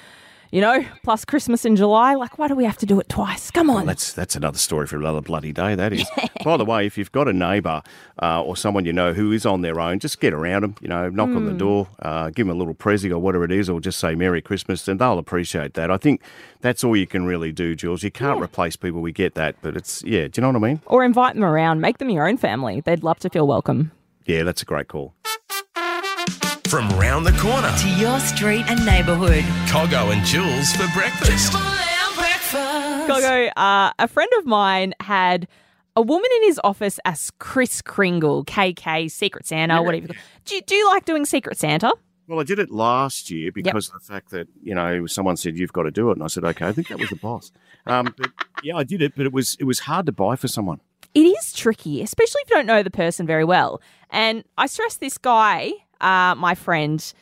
you 0.52 0.61
know, 0.61 0.85
plus 1.02 1.25
Christmas 1.25 1.64
in 1.64 1.75
July. 1.75 2.14
Like, 2.14 2.38
why 2.38 2.47
do 2.47 2.54
we 2.54 2.64
have 2.64 2.76
to 2.78 2.87
do 2.87 3.00
it 3.00 3.09
twice? 3.09 3.50
Come 3.50 3.68
on. 3.71 3.87
That's 3.87 4.12
that's 4.12 4.37
another 4.37 4.59
story 4.59 4.87
for 4.87 4.97
another 4.97 5.21
bloody 5.21 5.52
day. 5.52 5.75
That 5.75 5.92
is. 5.92 6.06
By 6.44 6.56
the 6.56 6.64
way, 6.64 6.87
if 6.87 6.97
you've 6.99 7.11
got 7.11 7.26
a 7.26 7.32
neighbour 7.32 7.82
uh, 8.23 8.42
or 8.42 8.56
someone 8.56 8.85
you 8.85 8.92
know 8.92 9.12
who 9.12 9.32
is 9.32 9.44
on 9.47 9.62
their 9.62 9.80
own, 9.80 9.99
just 9.99 10.21
get 10.21 10.32
around 10.32 10.62
them. 10.62 10.75
You 10.80 10.88
know, 10.88 11.09
knock 11.09 11.30
on 11.30 11.38
Hmm. 11.38 11.47
the 11.47 11.54
door, 11.54 11.88
uh, 12.00 12.26
give 12.30 12.47
them 12.47 12.54
a 12.54 12.59
little 12.59 12.75
present 12.75 13.12
or 13.12 13.18
whatever 13.18 13.44
it 13.44 13.50
is, 13.52 13.68
or 13.68 13.80
just 13.80 13.99
say 13.99 14.14
Merry 14.14 14.40
Christmas, 14.42 14.87
and 14.87 15.00
they'll 15.00 15.18
appreciate 15.18 15.75
that. 15.75 15.90
I 15.90 15.97
think 15.97 16.21
that's 16.61 16.85
all 16.85 16.97
you 16.97 17.06
can 17.06 17.25
really 17.25 17.50
do, 17.50 17.75
Jules. 17.75 18.02
You 18.02 18.11
can't 18.12 18.40
replace 18.40 18.76
people. 18.76 19.00
We 19.00 19.12
get 19.12 19.35
that, 19.35 19.56
but 19.62 19.76
it's 19.76 20.02
yeah. 20.04 20.28
Do 20.28 20.32
you 20.40 20.42
know 20.42 20.49
what 20.59 20.64
I 20.68 20.68
mean? 20.68 20.80
or 20.87 21.02
invite 21.02 21.35
them 21.35 21.44
around. 21.44 21.80
Make 21.80 21.99
them 21.99 22.11
your 22.11 22.28
own 22.28 22.37
family. 22.37 22.80
They'd 22.82 23.02
love 23.02 23.18
to 23.21 23.30
feel 23.30 23.47
welcome. 23.47 23.90
Yeah, 24.26 24.42
that's 24.44 24.62
a 24.62 24.64
great 24.66 24.87
call. 24.88 25.14
From 26.73 26.88
round 26.99 27.26
the 27.26 27.33
corner, 27.33 27.71
To 27.81 27.88
your 28.00 28.19
street 28.19 28.64
and 28.67 28.83
neighbourhood. 28.87 29.45
Cogho 29.69 30.11
and 30.11 30.25
Jules 30.25 30.73
for 30.73 30.91
breakfast. 30.99 31.52
Triple 31.52 31.69
M 31.69 32.14
breakfast. 32.14 33.11
Cogho, 33.11 33.50
uh, 33.59 33.93
a 33.99 34.09
friend 34.09 34.31
of 34.38 34.47
mine 34.47 34.95
had 34.99 35.49
a 35.97 36.00
woman 36.00 36.31
in 36.37 36.45
his 36.45 36.59
office 36.64 36.99
as 37.05 37.31
Chris 37.38 37.83
Kringle, 37.83 38.43
KK, 38.47 39.11
Secret 39.11 39.47
Santa, 39.47 39.83
whatever. 39.83 40.07
you 40.07 40.14
call- 40.14 40.17
Do 40.47 40.55
you, 40.55 40.62
do 40.62 40.75
you 40.75 40.88
like 40.88 41.05
doing 41.05 41.26
Secret 41.26 41.59
Santa? 41.59 41.93
Well, 42.26 42.41
I 42.41 42.45
did 42.45 42.59
it 42.59 42.71
last 42.71 43.31
year 43.31 43.52
because 43.52 43.88
of 43.88 43.93
the 44.00 44.00
fact 44.00 44.31
that 44.31 44.49
you 44.62 44.75
know 44.75 45.07
someone 45.07 45.37
said 45.37 45.59
you've 45.59 45.75
got 45.75 45.83
to 45.83 45.91
do 45.91 46.09
it, 46.09 46.14
and 46.14 46.23
I 46.23 46.29
said 46.29 46.43
okay. 46.43 46.69
I 46.69 46.73
think 46.73 46.88
that 46.88 46.99
was 46.99 47.11
the 47.11 47.17
boss. 47.17 47.52
Um, 47.87 48.14
but 48.17 48.31
yeah, 48.62 48.76
I 48.76 48.85
did 48.85 49.02
it, 49.02 49.12
but 49.14 49.26
it 49.26 49.33
was 49.35 49.59
it 49.61 49.64
was 49.64 49.81
hard 49.81 50.07
to 50.07 50.12
buy 50.12 50.37
for 50.37 50.49
someone. 50.49 50.81
It 51.14 51.25
is 51.25 51.52
tricky, 51.52 52.00
especially 52.00 52.41
if 52.45 52.49
you 52.50 52.57
don't 52.57 52.64
know 52.64 52.83
the 52.83 52.91
person 52.91 53.26
very 53.26 53.45
well. 53.45 53.83
And 54.09 54.45
I 54.57 54.67
stress 54.67 54.97
this 54.97 55.19
guy, 55.19 55.73
uh, 56.02 56.35
my 56.37 56.54
friend, 56.54 57.12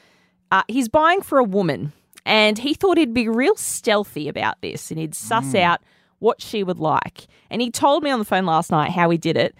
uh, 0.50 0.62
he's 0.68 0.88
buying 0.88 1.22
for 1.22 1.38
a 1.38 1.44
woman, 1.44 1.92
and 2.24 2.58
he 2.58 2.74
thought 2.74 2.98
he'd 2.98 3.14
be 3.14 3.28
real 3.28 3.56
stealthy 3.56 4.28
about 4.28 4.60
this, 4.62 4.90
and 4.90 4.98
he'd 4.98 5.14
suss 5.14 5.54
out 5.54 5.80
what 6.18 6.40
she 6.42 6.62
would 6.62 6.78
like. 6.78 7.26
And 7.50 7.62
he 7.62 7.70
told 7.70 8.02
me 8.02 8.10
on 8.10 8.18
the 8.18 8.24
phone 8.24 8.46
last 8.46 8.70
night 8.70 8.90
how 8.90 9.10
he 9.10 9.18
did 9.18 9.36
it. 9.36 9.54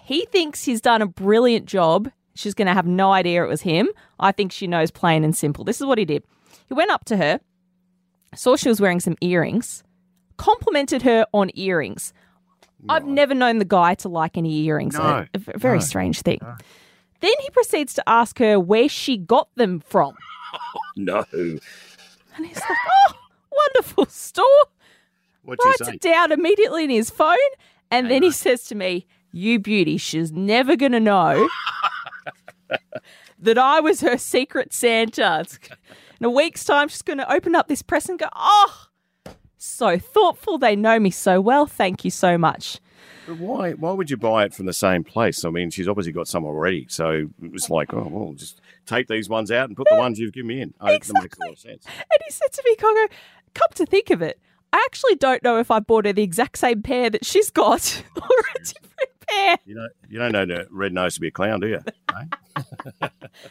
He 0.00 0.26
thinks 0.26 0.64
he's 0.64 0.80
done 0.80 1.02
a 1.02 1.06
brilliant 1.06 1.66
job. 1.66 2.10
She's 2.34 2.54
going 2.54 2.66
to 2.66 2.74
have 2.74 2.86
no 2.86 3.12
idea 3.12 3.44
it 3.44 3.48
was 3.48 3.62
him. 3.62 3.88
I 4.20 4.32
think 4.32 4.52
she 4.52 4.66
knows 4.66 4.90
plain 4.90 5.24
and 5.24 5.36
simple. 5.36 5.64
This 5.64 5.80
is 5.80 5.86
what 5.86 5.98
he 5.98 6.04
did. 6.04 6.22
He 6.68 6.74
went 6.74 6.90
up 6.90 7.04
to 7.06 7.16
her, 7.16 7.40
saw 8.34 8.56
she 8.56 8.68
was 8.68 8.80
wearing 8.80 9.00
some 9.00 9.16
earrings, 9.20 9.82
complimented 10.36 11.02
her 11.02 11.26
on 11.32 11.50
earrings. 11.54 12.12
I've 12.88 13.06
never 13.06 13.34
known 13.34 13.58
the 13.58 13.64
guy 13.64 13.94
to 13.96 14.08
like 14.08 14.36
any 14.36 14.62
earrings. 14.64 14.94
No. 14.94 15.26
A, 15.34 15.40
a 15.54 15.58
very 15.58 15.80
strange 15.80 16.22
thing. 16.22 16.40
Then 17.20 17.32
he 17.40 17.50
proceeds 17.50 17.94
to 17.94 18.08
ask 18.08 18.38
her 18.38 18.58
where 18.60 18.88
she 18.88 19.16
got 19.16 19.48
them 19.56 19.80
from. 19.80 20.14
No, 20.98 21.24
And 21.32 21.60
he's 22.38 22.56
like, 22.56 22.78
oh, 23.10 23.12
wonderful 23.52 24.06
store. 24.06 24.44
what'd 25.42 25.62
you 25.62 25.70
Writes 25.70 25.88
it 25.94 26.00
down 26.00 26.32
immediately 26.32 26.84
in 26.84 26.90
his 26.90 27.10
phone. 27.10 27.36
And 27.90 28.10
then 28.10 28.22
he 28.22 28.30
says 28.30 28.64
to 28.68 28.74
me, 28.74 29.06
You 29.30 29.58
beauty, 29.58 29.98
she's 29.98 30.32
never 30.32 30.74
going 30.76 30.92
to 30.92 31.00
know 31.00 31.48
that 33.38 33.58
I 33.58 33.80
was 33.80 34.00
her 34.00 34.16
secret 34.16 34.72
Santa. 34.72 35.40
It's- 35.40 35.58
In 36.20 36.24
a 36.26 36.30
week's 36.30 36.64
time, 36.64 36.88
she's 36.88 37.02
going 37.02 37.18
to 37.18 37.30
open 37.30 37.54
up 37.54 37.68
this 37.68 37.82
press 37.82 38.08
and 38.08 38.18
go, 38.18 38.28
Oh, 38.34 38.86
so 39.58 39.98
thoughtful. 39.98 40.56
They 40.56 40.76
know 40.76 40.98
me 40.98 41.10
so 41.10 41.40
well. 41.42 41.66
Thank 41.66 42.04
you 42.04 42.10
so 42.10 42.38
much. 42.38 42.78
But 43.26 43.38
why? 43.38 43.72
Why 43.72 43.92
would 43.92 44.10
you 44.10 44.16
buy 44.16 44.44
it 44.44 44.54
from 44.54 44.66
the 44.66 44.72
same 44.72 45.02
place? 45.04 45.44
I 45.44 45.50
mean, 45.50 45.70
she's 45.70 45.88
obviously 45.88 46.12
got 46.12 46.28
some 46.28 46.44
already, 46.44 46.86
so 46.88 47.28
it 47.42 47.52
was 47.52 47.68
like, 47.70 47.92
oh 47.92 48.08
well, 48.10 48.32
just 48.34 48.60
take 48.86 49.08
these 49.08 49.28
ones 49.28 49.50
out 49.50 49.68
and 49.68 49.76
put 49.76 49.88
the 49.90 49.96
ones 49.96 50.18
you've 50.18 50.32
given 50.32 50.48
me 50.48 50.60
in. 50.60 50.74
I 50.80 50.92
that 50.92 50.92
makes 50.92 51.10
a 51.10 51.44
lot 51.44 51.52
of 51.52 51.58
sense. 51.58 51.84
And 51.86 52.20
he 52.24 52.30
said 52.30 52.52
to 52.52 52.62
me, 52.64 52.76
Cogho, 52.76 53.08
come 53.54 53.68
to 53.74 53.86
think 53.86 54.10
of 54.10 54.22
it, 54.22 54.38
I 54.72 54.82
actually 54.86 55.16
don't 55.16 55.42
know 55.42 55.58
if 55.58 55.70
I 55.70 55.80
bought 55.80 56.04
her 56.06 56.12
the 56.12 56.22
exact 56.22 56.58
same 56.58 56.82
pair 56.82 57.10
that 57.10 57.24
she's 57.24 57.50
got 57.50 58.02
or 58.16 58.22
a 58.54 58.58
different 58.58 59.10
pair. 59.28 59.58
You 59.64 59.74
know, 59.74 59.88
you 60.08 60.18
don't 60.18 60.32
know 60.32 60.46
the 60.46 60.66
red 60.70 60.92
nose 60.92 61.14
to 61.14 61.20
be 61.20 61.28
a 61.28 61.30
clown, 61.32 61.60
do 61.60 61.68
you? 61.68 61.80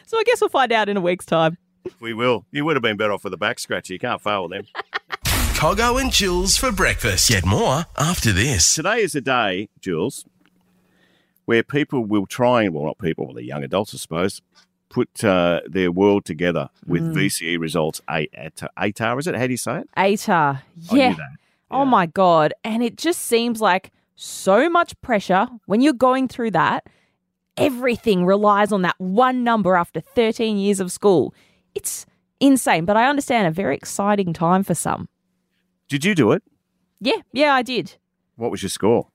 So 0.06 0.18
I 0.18 0.22
guess 0.24 0.40
we'll 0.40 0.50
find 0.50 0.72
out 0.72 0.88
in 0.88 0.96
a 0.96 1.00
week's 1.00 1.26
time. 1.26 1.58
we 2.00 2.12
will. 2.12 2.44
You 2.50 2.64
would 2.64 2.74
have 2.76 2.82
been 2.82 2.96
better 2.96 3.12
off 3.12 3.22
with 3.24 3.32
a 3.32 3.36
back 3.36 3.58
scratcher. 3.60 3.92
You 3.92 3.98
can't 4.00 4.20
fail 4.20 4.48
with 4.48 4.52
them. 4.52 4.66
Cogho 5.56 5.98
and 5.98 6.12
Jules 6.12 6.56
for 6.58 6.70
breakfast. 6.70 7.30
Get 7.30 7.46
more 7.46 7.86
after 7.96 8.30
this. 8.30 8.74
Today 8.74 9.00
is 9.00 9.14
a 9.14 9.22
day, 9.22 9.70
Jules, 9.80 10.26
where 11.46 11.62
people 11.62 12.04
will 12.04 12.26
try 12.26 12.64
and, 12.64 12.74
well, 12.74 12.84
not 12.84 12.98
people, 12.98 13.24
well, 13.24 13.34
the 13.34 13.42
young 13.42 13.64
adults, 13.64 13.94
I 13.94 13.96
suppose, 13.96 14.42
put 14.90 15.24
uh, 15.24 15.62
their 15.66 15.90
world 15.90 16.26
together 16.26 16.68
with 16.86 17.02
VCE 17.14 17.58
results. 17.58 18.02
A- 18.08 18.28
ATAR, 18.38 18.68
ATAR, 18.78 19.18
is 19.18 19.26
it? 19.26 19.34
How 19.34 19.46
do 19.46 19.52
you 19.52 19.56
say 19.56 19.78
it? 19.78 19.88
ATAR. 19.96 20.60
I 20.90 20.94
knew 20.94 21.00
Yeah. 21.00 21.16
Oh 21.70 21.86
my 21.86 22.04
God. 22.04 22.52
And 22.62 22.82
it 22.82 22.96
just 22.98 23.22
seems 23.22 23.60
like 23.60 23.90
so 24.14 24.68
much 24.68 25.00
pressure 25.00 25.48
when 25.64 25.80
you're 25.80 25.94
going 25.94 26.28
through 26.28 26.50
that. 26.50 26.86
Everything 27.56 28.26
relies 28.26 28.72
on 28.72 28.82
that 28.82 28.96
one 28.98 29.42
number 29.42 29.74
after 29.74 30.00
13 30.00 30.58
years 30.58 30.80
of 30.80 30.92
school. 30.92 31.32
It's 31.74 32.04
insane, 32.40 32.84
but 32.84 32.98
I 32.98 33.08
understand 33.08 33.46
a 33.46 33.50
very 33.50 33.74
exciting 33.74 34.34
time 34.34 34.62
for 34.62 34.74
some. 34.74 35.08
Did 35.88 36.04
you 36.04 36.14
do 36.14 36.32
it? 36.32 36.42
Yeah, 37.00 37.20
yeah, 37.32 37.54
I 37.54 37.62
did. 37.62 37.94
What 38.36 38.50
was 38.50 38.62
your 38.62 38.70
score? 38.70 39.08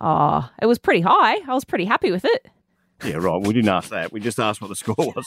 Oh, 0.00 0.48
it 0.60 0.66
was 0.66 0.78
pretty 0.78 1.00
high. 1.00 1.36
I 1.48 1.54
was 1.54 1.64
pretty 1.64 1.84
happy 1.84 2.10
with 2.10 2.24
it. 2.24 2.48
Yeah, 3.04 3.16
right. 3.16 3.40
We 3.40 3.54
didn't 3.54 3.70
ask 3.70 3.88
that. 3.90 4.12
We 4.12 4.20
just 4.20 4.38
asked 4.38 4.60
what 4.60 4.68
the 4.68 4.76
score 4.76 4.94
was. 4.98 5.26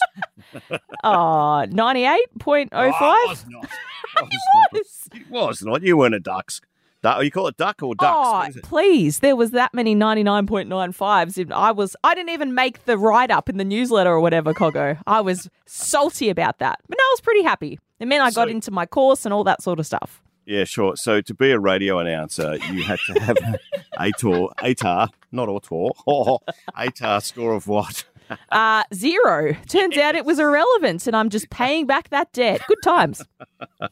Ah, 1.04 1.64
oh, 1.64 1.68
98.05? 1.68 2.70
Oh, 2.72 2.84
it 2.86 3.30
was 3.30 3.46
not. 3.50 3.64
It 3.64 4.24
was 4.24 4.40
not. 4.56 4.82
It 5.22 5.30
was 5.30 5.64
not. 5.64 5.82
You 5.82 5.98
weren't 5.98 6.16
a 6.16 6.20
dux. 6.20 6.62
Duck, 7.02 7.22
you 7.24 7.32
call 7.32 7.48
it 7.48 7.58
duck 7.58 7.82
or 7.84 7.94
dux? 7.96 8.10
Oh, 8.16 8.32
What 8.34 8.50
is 8.50 8.56
it? 8.58 8.64
please. 8.64 9.20
There 9.20 9.36
was 9.36 9.52
that 9.52 9.74
many 9.74 9.96
99.95s. 9.96 11.38
And 11.38 11.54
I 11.54 11.72
was 11.72 11.96
I 12.04 12.16
didn't 12.16 12.30
even 12.30 12.54
make 12.56 12.86
the 12.86 12.98
write 12.98 13.32
up 13.32 13.50
in 13.50 13.58
the 13.58 13.66
newsletter 13.66 14.12
or 14.12 14.20
whatever, 14.22 14.54
Cogho. 14.54 15.02
I 15.08 15.22
was 15.22 15.50
salty 15.66 16.30
about 16.30 16.60
that. 16.60 16.80
But 16.88 16.98
no, 16.98 17.04
I 17.04 17.12
was 17.14 17.22
pretty 17.22 17.44
happy. 17.44 17.80
It 18.00 18.08
meant 18.08 18.22
I 18.24 18.32
got 18.32 18.50
into 18.50 18.72
my 18.72 18.86
course 18.86 19.26
and 19.26 19.34
all 19.34 19.44
that 19.46 19.62
sort 19.62 19.80
of 19.80 19.86
stuff. 19.86 20.22
Yeah, 20.46 20.66
sure. 20.66 20.96
So 20.96 21.22
to 21.22 21.34
be 21.34 21.52
a 21.52 21.60
radio 21.60 22.00
announcer, 22.00 22.58
you 22.72 22.84
had 22.84 23.00
to 23.08 23.20
have 23.20 23.38
a 23.38 23.60
ATAR, 24.00 24.54
ATAR, 24.58 25.10
not 25.32 25.48
autor, 25.48 25.92
ATAR 26.78 27.24
score 27.24 27.54
of 27.54 27.68
what? 27.68 28.04
Uh 28.50 28.84
zero. 28.94 29.54
Turns 29.68 29.98
out 29.98 30.16
it 30.16 30.26
was 30.26 30.40
irrelevant 30.40 31.06
and 31.06 31.16
I'm 31.16 31.30
just 31.30 31.50
paying 31.50 31.86
back 31.86 32.10
that 32.10 32.32
debt. 32.32 32.62
Good 32.68 32.82
times. 32.82 33.24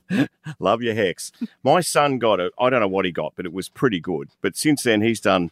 Love 0.60 0.82
your 0.82 0.96
HECS. 0.96 1.32
My 1.64 1.82
son 1.82 2.18
got 2.18 2.40
it. 2.40 2.52
I 2.58 2.70
don't 2.70 2.80
know 2.80 2.88
what 2.88 3.04
he 3.06 3.12
got, 3.12 3.34
but 3.36 3.46
it 3.46 3.52
was 3.54 3.68
pretty 3.68 4.00
good. 4.00 4.30
But 4.42 4.56
since 4.56 4.84
then, 4.84 5.02
he's 5.02 5.20
done. 5.20 5.52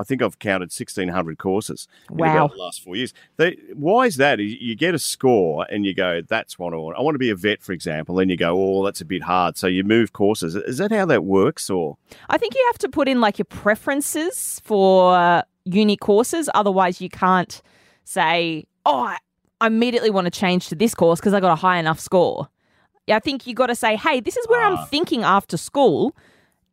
I 0.00 0.04
think 0.04 0.22
I've 0.22 0.38
counted 0.38 0.72
sixteen 0.72 1.08
hundred 1.08 1.38
courses. 1.38 1.86
in 2.10 2.16
Wow. 2.16 2.46
about 2.46 2.52
the 2.52 2.58
last 2.58 2.82
four 2.82 2.96
years. 2.96 3.12
They, 3.36 3.56
why 3.74 4.06
is 4.06 4.16
that? 4.16 4.38
You- 4.38 4.74
get 4.80 4.94
a 4.94 4.98
score 4.98 5.66
and 5.68 5.84
you 5.84 5.92
go, 5.94 6.22
"That's 6.26 6.58
what 6.58 6.72
I 6.72 6.76
want." 6.76 6.96
I 6.96 7.02
want 7.02 7.14
to 7.14 7.18
be 7.18 7.28
a 7.28 7.34
vet, 7.34 7.60
for 7.62 7.72
example. 7.72 8.14
Then 8.14 8.30
you 8.30 8.36
go, 8.36 8.56
"Oh, 8.56 8.84
that's 8.84 9.00
a 9.00 9.04
bit 9.04 9.22
hard." 9.22 9.58
So 9.58 9.66
you 9.66 9.84
move 9.84 10.12
courses. 10.12 10.56
Is 10.56 10.78
that 10.78 10.90
how 10.90 11.04
that 11.06 11.24
works, 11.24 11.68
or? 11.68 11.98
I 12.30 12.38
think 12.38 12.54
you 12.54 12.64
have 12.68 12.78
to 12.78 12.88
put 12.88 13.08
in 13.08 13.20
like 13.20 13.38
your 13.38 13.44
preferences 13.44 14.60
for 14.64 15.42
uni 15.64 15.96
courses. 15.96 16.48
Otherwise, 16.54 17.00
you 17.00 17.10
can't 17.10 17.60
say, 18.04 18.64
oh, 18.86 19.14
I 19.60 19.66
immediately 19.66 20.10
want 20.10 20.26
to 20.26 20.30
change 20.30 20.68
to 20.68 20.74
this 20.74 20.94
course 20.94 21.20
because 21.20 21.34
I 21.34 21.40
got 21.40 21.52
a 21.52 21.56
high 21.56 21.78
enough 21.78 22.00
score. 22.00 22.48
Yeah, 23.06 23.16
I 23.16 23.20
think 23.20 23.46
you 23.46 23.54
got 23.54 23.66
to 23.66 23.74
say, 23.74 23.96
hey, 23.96 24.20
this 24.20 24.36
is 24.36 24.46
where 24.48 24.62
I'm 24.64 24.78
ah. 24.78 24.84
thinking 24.86 25.22
after 25.22 25.56
school. 25.56 26.16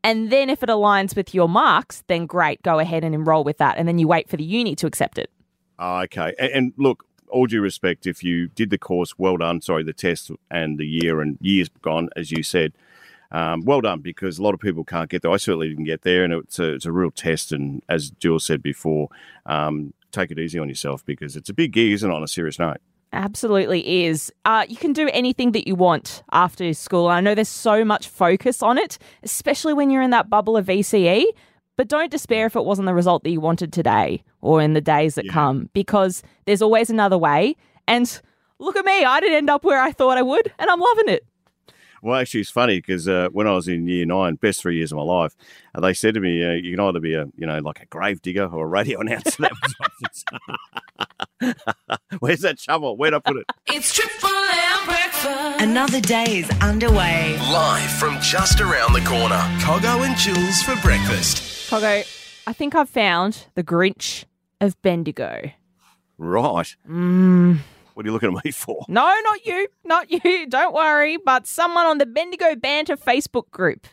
And 0.08 0.30
then 0.30 0.50
if 0.50 0.64
it 0.64 0.70
aligns 0.70 1.18
with 1.18 1.36
your 1.36 1.50
marks, 1.50 2.02
then 2.08 2.28
great, 2.28 2.62
go 2.64 2.80
ahead 2.80 3.04
and 3.04 3.14
enroll 3.14 3.44
with 3.44 3.58
that. 3.58 3.78
And 3.78 3.90
then 3.90 4.00
you 4.00 4.08
wait 4.08 4.30
for 4.30 4.38
the 4.38 4.44
uni 4.44 4.74
to 4.78 4.88
accept 4.88 5.18
it. 5.18 5.30
Oh, 5.78 6.00
okay. 6.04 6.34
And, 6.40 6.72
look, 6.78 7.04
all 7.28 7.46
due 7.46 7.60
respect, 7.60 8.08
if 8.08 8.24
you 8.24 8.48
did 8.48 8.70
the 8.70 8.78
course, 8.78 9.20
well 9.20 9.36
done. 9.36 9.60
Sorry, 9.60 9.84
the 9.84 9.92
test 9.92 10.32
and 10.50 10.78
the 10.78 10.88
year 10.88 11.20
and 11.20 11.38
years 11.42 11.68
gone, 11.82 12.08
as 12.16 12.32
you 12.32 12.42
said. 12.42 12.72
Um, 13.32 13.66
well 13.66 13.82
done, 13.82 14.00
because 14.00 14.40
a 14.40 14.44
lot 14.44 14.54
of 14.54 14.62
people 14.62 14.86
can't 14.86 15.10
get 15.10 15.24
there. 15.24 15.32
I 15.32 15.36
certainly 15.36 15.68
didn't 15.68 15.84
get 15.84 16.04
there, 16.04 16.24
and 16.24 16.32
it's 16.32 16.58
a, 16.58 16.76
it's 16.76 16.86
a 16.86 16.92
real 16.94 17.12
test. 17.12 17.52
And 17.52 17.84
as 17.90 18.12
Jules 18.12 18.46
said 18.46 18.64
before, 18.64 19.10
um, 19.46 19.94
take 20.14 20.32
it 20.32 20.40
easy 20.40 20.58
on 20.58 20.70
yourself 20.70 21.06
because 21.06 21.36
it's 21.36 21.50
a 21.50 21.54
big 21.54 21.74
gig, 21.74 21.92
isn't 21.92 22.10
it, 22.10 22.16
on 22.16 22.24
a 22.24 22.30
serious 22.30 22.58
note? 22.60 22.78
Absolutely 23.18 24.06
is. 24.06 24.32
Uh, 24.46 24.64
you 24.70 24.76
can 24.76 24.94
do 24.94 25.10
anything 25.12 25.52
that 25.54 25.68
you 25.68 25.74
want 25.74 26.22
after 26.32 26.72
school. 26.76 27.08
I 27.08 27.20
know 27.20 27.34
there's 27.34 27.50
so 27.50 27.84
much 27.84 28.08
focus 28.08 28.62
on 28.62 28.78
it, 28.78 29.00
especially 29.24 29.74
when 29.74 29.90
you're 29.90 30.04
in 30.04 30.12
that 30.12 30.30
bubble 30.30 30.56
of 30.56 30.68
VCE. 30.68 31.26
But 31.78 31.88
don't 31.88 32.12
despair 32.12 32.46
if 32.46 32.56
it 32.56 32.64
wasn't 32.64 32.86
the 32.86 32.94
result 32.94 33.24
that 33.24 33.32
you 33.32 33.42
wanted 33.42 33.74
today 33.74 34.24
or 34.42 34.62
in 34.62 34.74
the 34.74 34.82
days 34.82 35.16
that 35.16 35.28
come, 35.30 35.72
because 35.74 36.22
there's 36.46 36.62
always 36.62 36.92
another 36.92 37.18
way. 37.18 37.56
And 37.88 38.22
look 38.60 38.76
at 38.76 38.86
me, 38.86 39.04
I 39.04 39.20
didn't 39.20 39.38
end 39.38 39.50
up 39.50 39.64
where 39.64 39.82
I 39.82 39.92
thought 39.92 40.20
I 40.20 40.22
would, 40.22 40.54
and 40.60 40.70
I'm 40.70 40.80
loving 40.80 41.10
it. 41.10 41.26
Well, 42.02 42.20
actually, 42.20 42.42
it's 42.42 42.50
funny 42.50 42.78
because 42.78 43.08
uh, 43.08 43.30
when 43.32 43.48
I 43.48 43.52
was 43.54 43.68
in 43.68 43.88
year 43.88 44.06
nine, 44.06 44.36
best 44.36 44.62
three 44.62 44.78
years 44.78 44.92
of 44.92 44.98
my 44.98 45.04
life, 45.04 45.36
uh, 45.74 45.82
they 45.82 45.94
said 45.94 46.14
to 46.14 46.20
me, 46.20 46.44
uh, 46.46 46.52
"You 46.54 46.76
can 46.76 46.80
either 46.80 47.00
be 47.00 47.14
a, 47.16 47.26
you 47.36 47.46
know, 47.48 47.60
like 47.60 47.82
a 47.82 47.86
grave 47.88 48.22
digger 48.22 48.46
or 48.46 48.66
a 48.66 48.68
radio 48.68 49.00
announcer." 49.02 49.42
That 49.44 49.52
was 49.62 50.24
my- 51.42 51.54
Where's 52.20 52.42
that 52.42 52.60
shovel? 52.60 52.98
Where'd 52.98 53.14
I 53.14 53.20
put 53.20 53.38
it? 53.38 53.46
It's 53.68 53.94
Triple 53.94 54.30
M 54.30 54.86
breakfast. 54.86 55.62
Another 55.62 56.00
day 56.02 56.40
is 56.40 56.50
underway. 56.62 57.38
Live 57.52 57.90
from 57.92 58.20
just 58.22 58.60
around 58.62 58.94
the 58.94 59.02
corner. 59.02 59.40
Cogho 59.62 60.06
and 60.06 60.16
Jules 60.18 60.62
for 60.64 60.76
breakfast. 60.82 61.70
Cogho, 61.70 62.04
I 62.48 62.54
think 62.54 62.76
I've 62.76 62.90
found 62.90 63.48
the 63.56 63.64
Grinch 63.64 64.26
of 64.62 64.80
Bendigo. 64.82 65.52
Right. 66.18 66.76
Mm. 66.90 67.60
What 67.98 68.06
are 68.06 68.10
you 68.10 68.14
looking 68.14 68.38
at 68.38 68.46
me 68.46 68.52
for? 68.52 68.86
No, 68.88 69.02
not 69.24 69.44
you. 69.44 69.68
Not 69.84 70.12
you. 70.24 70.46
Don't 70.46 70.76
worry. 70.76 71.18
But 71.18 71.48
someone 71.48 71.88
on 71.88 71.98
the 71.98 72.06
Bendigo 72.06 72.56
Banter 72.56 72.96
Facebook 72.96 73.50
group. 73.50 73.88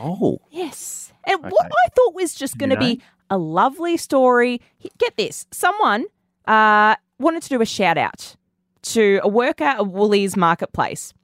Oh. 0.00 0.40
Yes. 0.50 1.12
And 1.22 1.40
what 1.40 1.66
I 1.66 1.88
thought 1.94 2.16
was 2.16 2.34
just 2.34 2.58
going 2.58 2.70
to 2.70 2.76
be 2.76 3.00
a 3.30 3.38
lovely 3.38 3.96
story. 3.96 4.60
Get 4.98 5.16
this. 5.16 5.46
Someone 5.52 6.06
uh, 6.48 6.96
wanted 7.20 7.44
to 7.44 7.48
do 7.48 7.60
a 7.62 7.64
shout 7.64 7.96
out 7.96 8.34
to 8.82 9.20
a 9.22 9.28
worker 9.28 9.62
at 9.62 9.86
Woolies 9.86 10.36
Marketplace. 10.36 11.14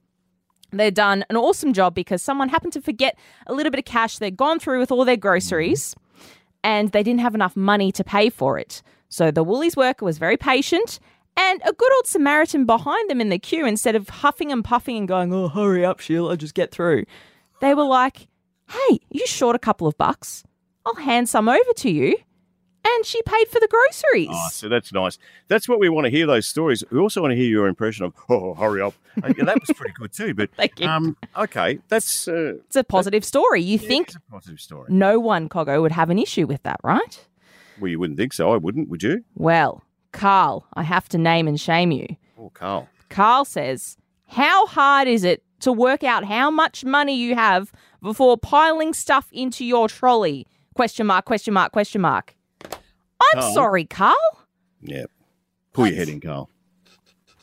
They'd 0.71 0.93
done 0.93 1.25
an 1.29 1.35
awesome 1.35 1.73
job 1.73 1.93
because 1.93 2.21
someone 2.21 2.47
happened 2.47 2.71
to 2.73 2.81
forget 2.81 3.19
a 3.45 3.53
little 3.53 3.71
bit 3.71 3.79
of 3.79 3.85
cash. 3.85 4.19
They'd 4.19 4.37
gone 4.37 4.57
through 4.57 4.79
with 4.79 4.89
all 4.89 5.03
their 5.03 5.17
groceries 5.17 5.97
and 6.63 6.93
they 6.93 7.03
didn't 7.03 7.19
have 7.19 7.35
enough 7.35 7.57
money 7.57 7.91
to 7.91 8.05
pay 8.05 8.29
for 8.29 8.57
it. 8.57 8.81
So 9.09 9.31
the 9.31 9.43
Woolies 9.43 9.75
worker 9.75 10.05
was 10.05 10.17
very 10.17 10.37
patient 10.37 10.97
and 11.37 11.61
a 11.65 11.73
good 11.73 11.91
old 11.95 12.07
Samaritan 12.07 12.65
behind 12.65 13.09
them 13.09 13.21
in 13.21 13.29
the 13.29 13.39
queue 13.39 13.65
instead 13.65 13.95
of 13.95 14.09
huffing 14.09 14.51
and 14.51 14.63
puffing 14.63 14.97
and 14.97 15.07
going, 15.07 15.33
Oh, 15.33 15.47
hurry 15.47 15.85
up, 15.85 15.99
Sheila, 15.99 16.37
just 16.37 16.53
get 16.53 16.71
through. 16.71 17.05
They 17.61 17.73
were 17.73 17.85
like, 17.85 18.27
Hey, 18.69 18.99
you 19.09 19.25
short 19.27 19.55
a 19.55 19.59
couple 19.59 19.87
of 19.87 19.97
bucks? 19.97 20.43
I'll 20.85 20.95
hand 20.95 21.29
some 21.29 21.47
over 21.49 21.73
to 21.77 21.89
you. 21.91 22.15
And 22.83 23.05
she 23.05 23.21
paid 23.21 23.47
for 23.47 23.59
the 23.59 23.67
groceries. 23.67 24.29
Oh, 24.31 24.47
so 24.51 24.67
that's 24.67 24.91
nice. 24.91 25.19
That's 25.47 25.69
what 25.69 25.79
we 25.79 25.87
want 25.87 26.05
to 26.05 26.09
hear. 26.09 26.25
Those 26.25 26.47
stories. 26.47 26.83
We 26.89 26.97
also 26.97 27.21
want 27.21 27.31
to 27.31 27.35
hear 27.35 27.47
your 27.47 27.67
impression 27.67 28.05
of. 28.05 28.13
Oh, 28.27 28.55
hurry 28.55 28.81
up! 28.81 28.95
Uh, 29.21 29.31
yeah, 29.37 29.43
that 29.43 29.59
was 29.59 29.77
pretty 29.77 29.93
good 29.93 30.11
too. 30.11 30.33
But 30.33 30.49
Thank 30.57 30.79
you. 30.79 30.87
um, 30.87 31.15
okay, 31.37 31.77
that's 31.89 32.27
uh, 32.27 32.55
It's 32.65 32.75
a 32.75 32.83
positive 32.83 33.23
story. 33.23 33.61
You 33.61 33.77
think 33.77 34.07
it's 34.07 34.15
a 34.15 34.31
positive 34.31 34.59
story. 34.59 34.87
no 34.89 35.19
one, 35.19 35.47
Cogho, 35.47 35.79
would 35.79 35.91
have 35.91 36.09
an 36.09 36.17
issue 36.17 36.47
with 36.47 36.63
that, 36.63 36.79
right? 36.83 37.23
Well, 37.79 37.89
you 37.89 37.99
wouldn't 37.99 38.17
think 38.17 38.33
so. 38.33 38.51
I 38.51 38.57
wouldn't. 38.57 38.89
Would 38.89 39.03
you? 39.03 39.23
Well, 39.35 39.83
Carl, 40.11 40.65
I 40.73 40.83
have 40.83 41.07
to 41.09 41.17
name 41.17 41.47
and 41.47 41.59
shame 41.59 41.91
you. 41.91 42.07
Oh, 42.39 42.49
Carl. 42.53 42.87
Carl 43.09 43.45
says, 43.45 43.97
How 44.27 44.65
hard 44.67 45.07
is 45.07 45.23
it 45.23 45.43
to 45.61 45.71
work 45.71 46.03
out 46.03 46.25
how 46.25 46.49
much 46.49 46.83
money 46.83 47.15
you 47.15 47.35
have 47.35 47.71
before 48.01 48.37
piling 48.37 48.93
stuff 48.93 49.27
into 49.31 49.65
your 49.65 49.87
trolley? 49.87 50.47
Question 50.75 51.07
mark, 51.07 51.25
question 51.25 51.53
mark, 51.53 51.71
question 51.71 52.01
mark. 52.01 52.35
I'm 52.63 53.39
Carl? 53.39 53.53
sorry, 53.53 53.85
Carl. 53.85 54.15
Yeah. 54.81 55.05
Pull 55.73 55.87
your 55.87 55.95
head 55.95 56.09
in, 56.09 56.19
Carl. 56.19 56.49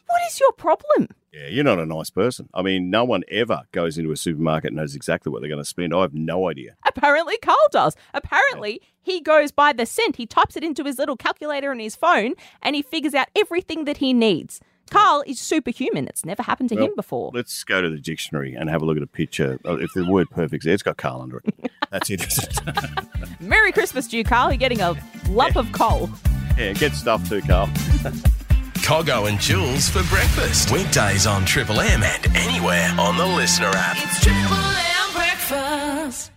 What 0.06 0.22
is 0.28 0.40
your 0.40 0.52
problem? 0.52 1.08
Yeah, 1.32 1.49
you're 1.49 1.64
not 1.64 1.78
a 1.78 1.85
nice 1.87 2.08
person. 2.11 2.49
I 2.54 2.62
mean, 2.62 2.88
no 2.90 3.04
one 3.04 3.23
ever 3.30 3.62
goes 3.73 3.99
into 3.99 4.11
a 4.12 4.16
supermarket 4.16 4.68
and 4.68 4.76
knows 4.76 4.94
exactly 4.94 5.30
what 5.30 5.40
they're 5.42 5.50
going 5.50 5.61
to 5.62 5.68
spend. 5.68 5.94
I 5.94 6.00
have 6.00 6.14
no 6.14 6.49
idea. 6.49 6.76
Apparently, 6.87 7.37
Carl 7.42 7.56
does. 7.70 7.94
Apparently, 8.14 8.80
he 9.02 9.20
goes 9.20 9.52
by 9.52 9.73
the 9.75 9.85
cent. 9.85 10.16
He 10.16 10.25
types 10.26 10.56
it 10.56 10.64
into 10.64 10.85
his 10.85 10.99
little 10.99 11.16
calculator 11.16 11.70
on 11.70 11.78
his 11.80 11.94
phone 11.97 12.32
and 12.62 12.75
he 12.75 12.80
figures 12.82 13.12
out 13.14 13.28
everything 13.37 13.85
that 13.85 13.99
he 13.99 14.12
needs. 14.14 14.61
Carl 14.90 15.23
is 15.26 15.38
superhuman. 15.38 16.08
It's 16.08 16.25
never 16.25 16.42
happened 16.42 16.70
to 16.70 16.75
Well, 16.76 16.87
him 16.87 16.92
before. 16.97 17.30
Let's 17.35 17.62
go 17.62 17.82
to 17.82 17.90
the 17.90 17.99
dictionary 18.00 18.54
and 18.54 18.70
have 18.70 18.80
a 18.80 18.87
look 18.87 18.97
at 18.97 19.02
a 19.02 19.06
picture. 19.06 19.58
Uh, 19.66 19.76
If 19.76 19.92
the 19.94 20.11
word 20.11 20.30
perfect's 20.30 20.64
there, 20.64 20.73
it's 20.73 20.82
got 20.82 20.97
Carl 20.97 21.20
under 21.20 21.42
it. 21.44 21.70
That's 21.90 22.08
it. 22.08 22.25
Merry 23.38 23.70
Christmas 23.73 24.06
to 24.08 24.16
you, 24.16 24.25
Carl. 24.25 24.50
You're 24.50 24.56
getting 24.56 24.80
a 24.80 24.97
lump 25.28 25.56
of 25.56 25.70
coal. 25.73 26.08
yeah, 26.56 26.73
get 26.73 26.94
stuff 26.94 27.28
too, 27.28 27.42
Carl. 27.42 27.68
Cogho 28.88 29.28
and 29.28 29.38
Jules 29.38 29.87
for 29.90 30.02
breakfast. 30.04 30.71
Weekdays 30.71 31.26
on 31.26 31.45
Triple 31.45 31.78
M 31.78 32.02
and 32.02 32.26
anywhere 32.35 32.90
on 32.99 33.18
the 33.18 33.26
Listener 33.26 33.68
app. 33.75 33.99
It's 33.99 34.18
Triple 34.25 34.57
M 34.57 35.12
breakfast. 35.12 36.33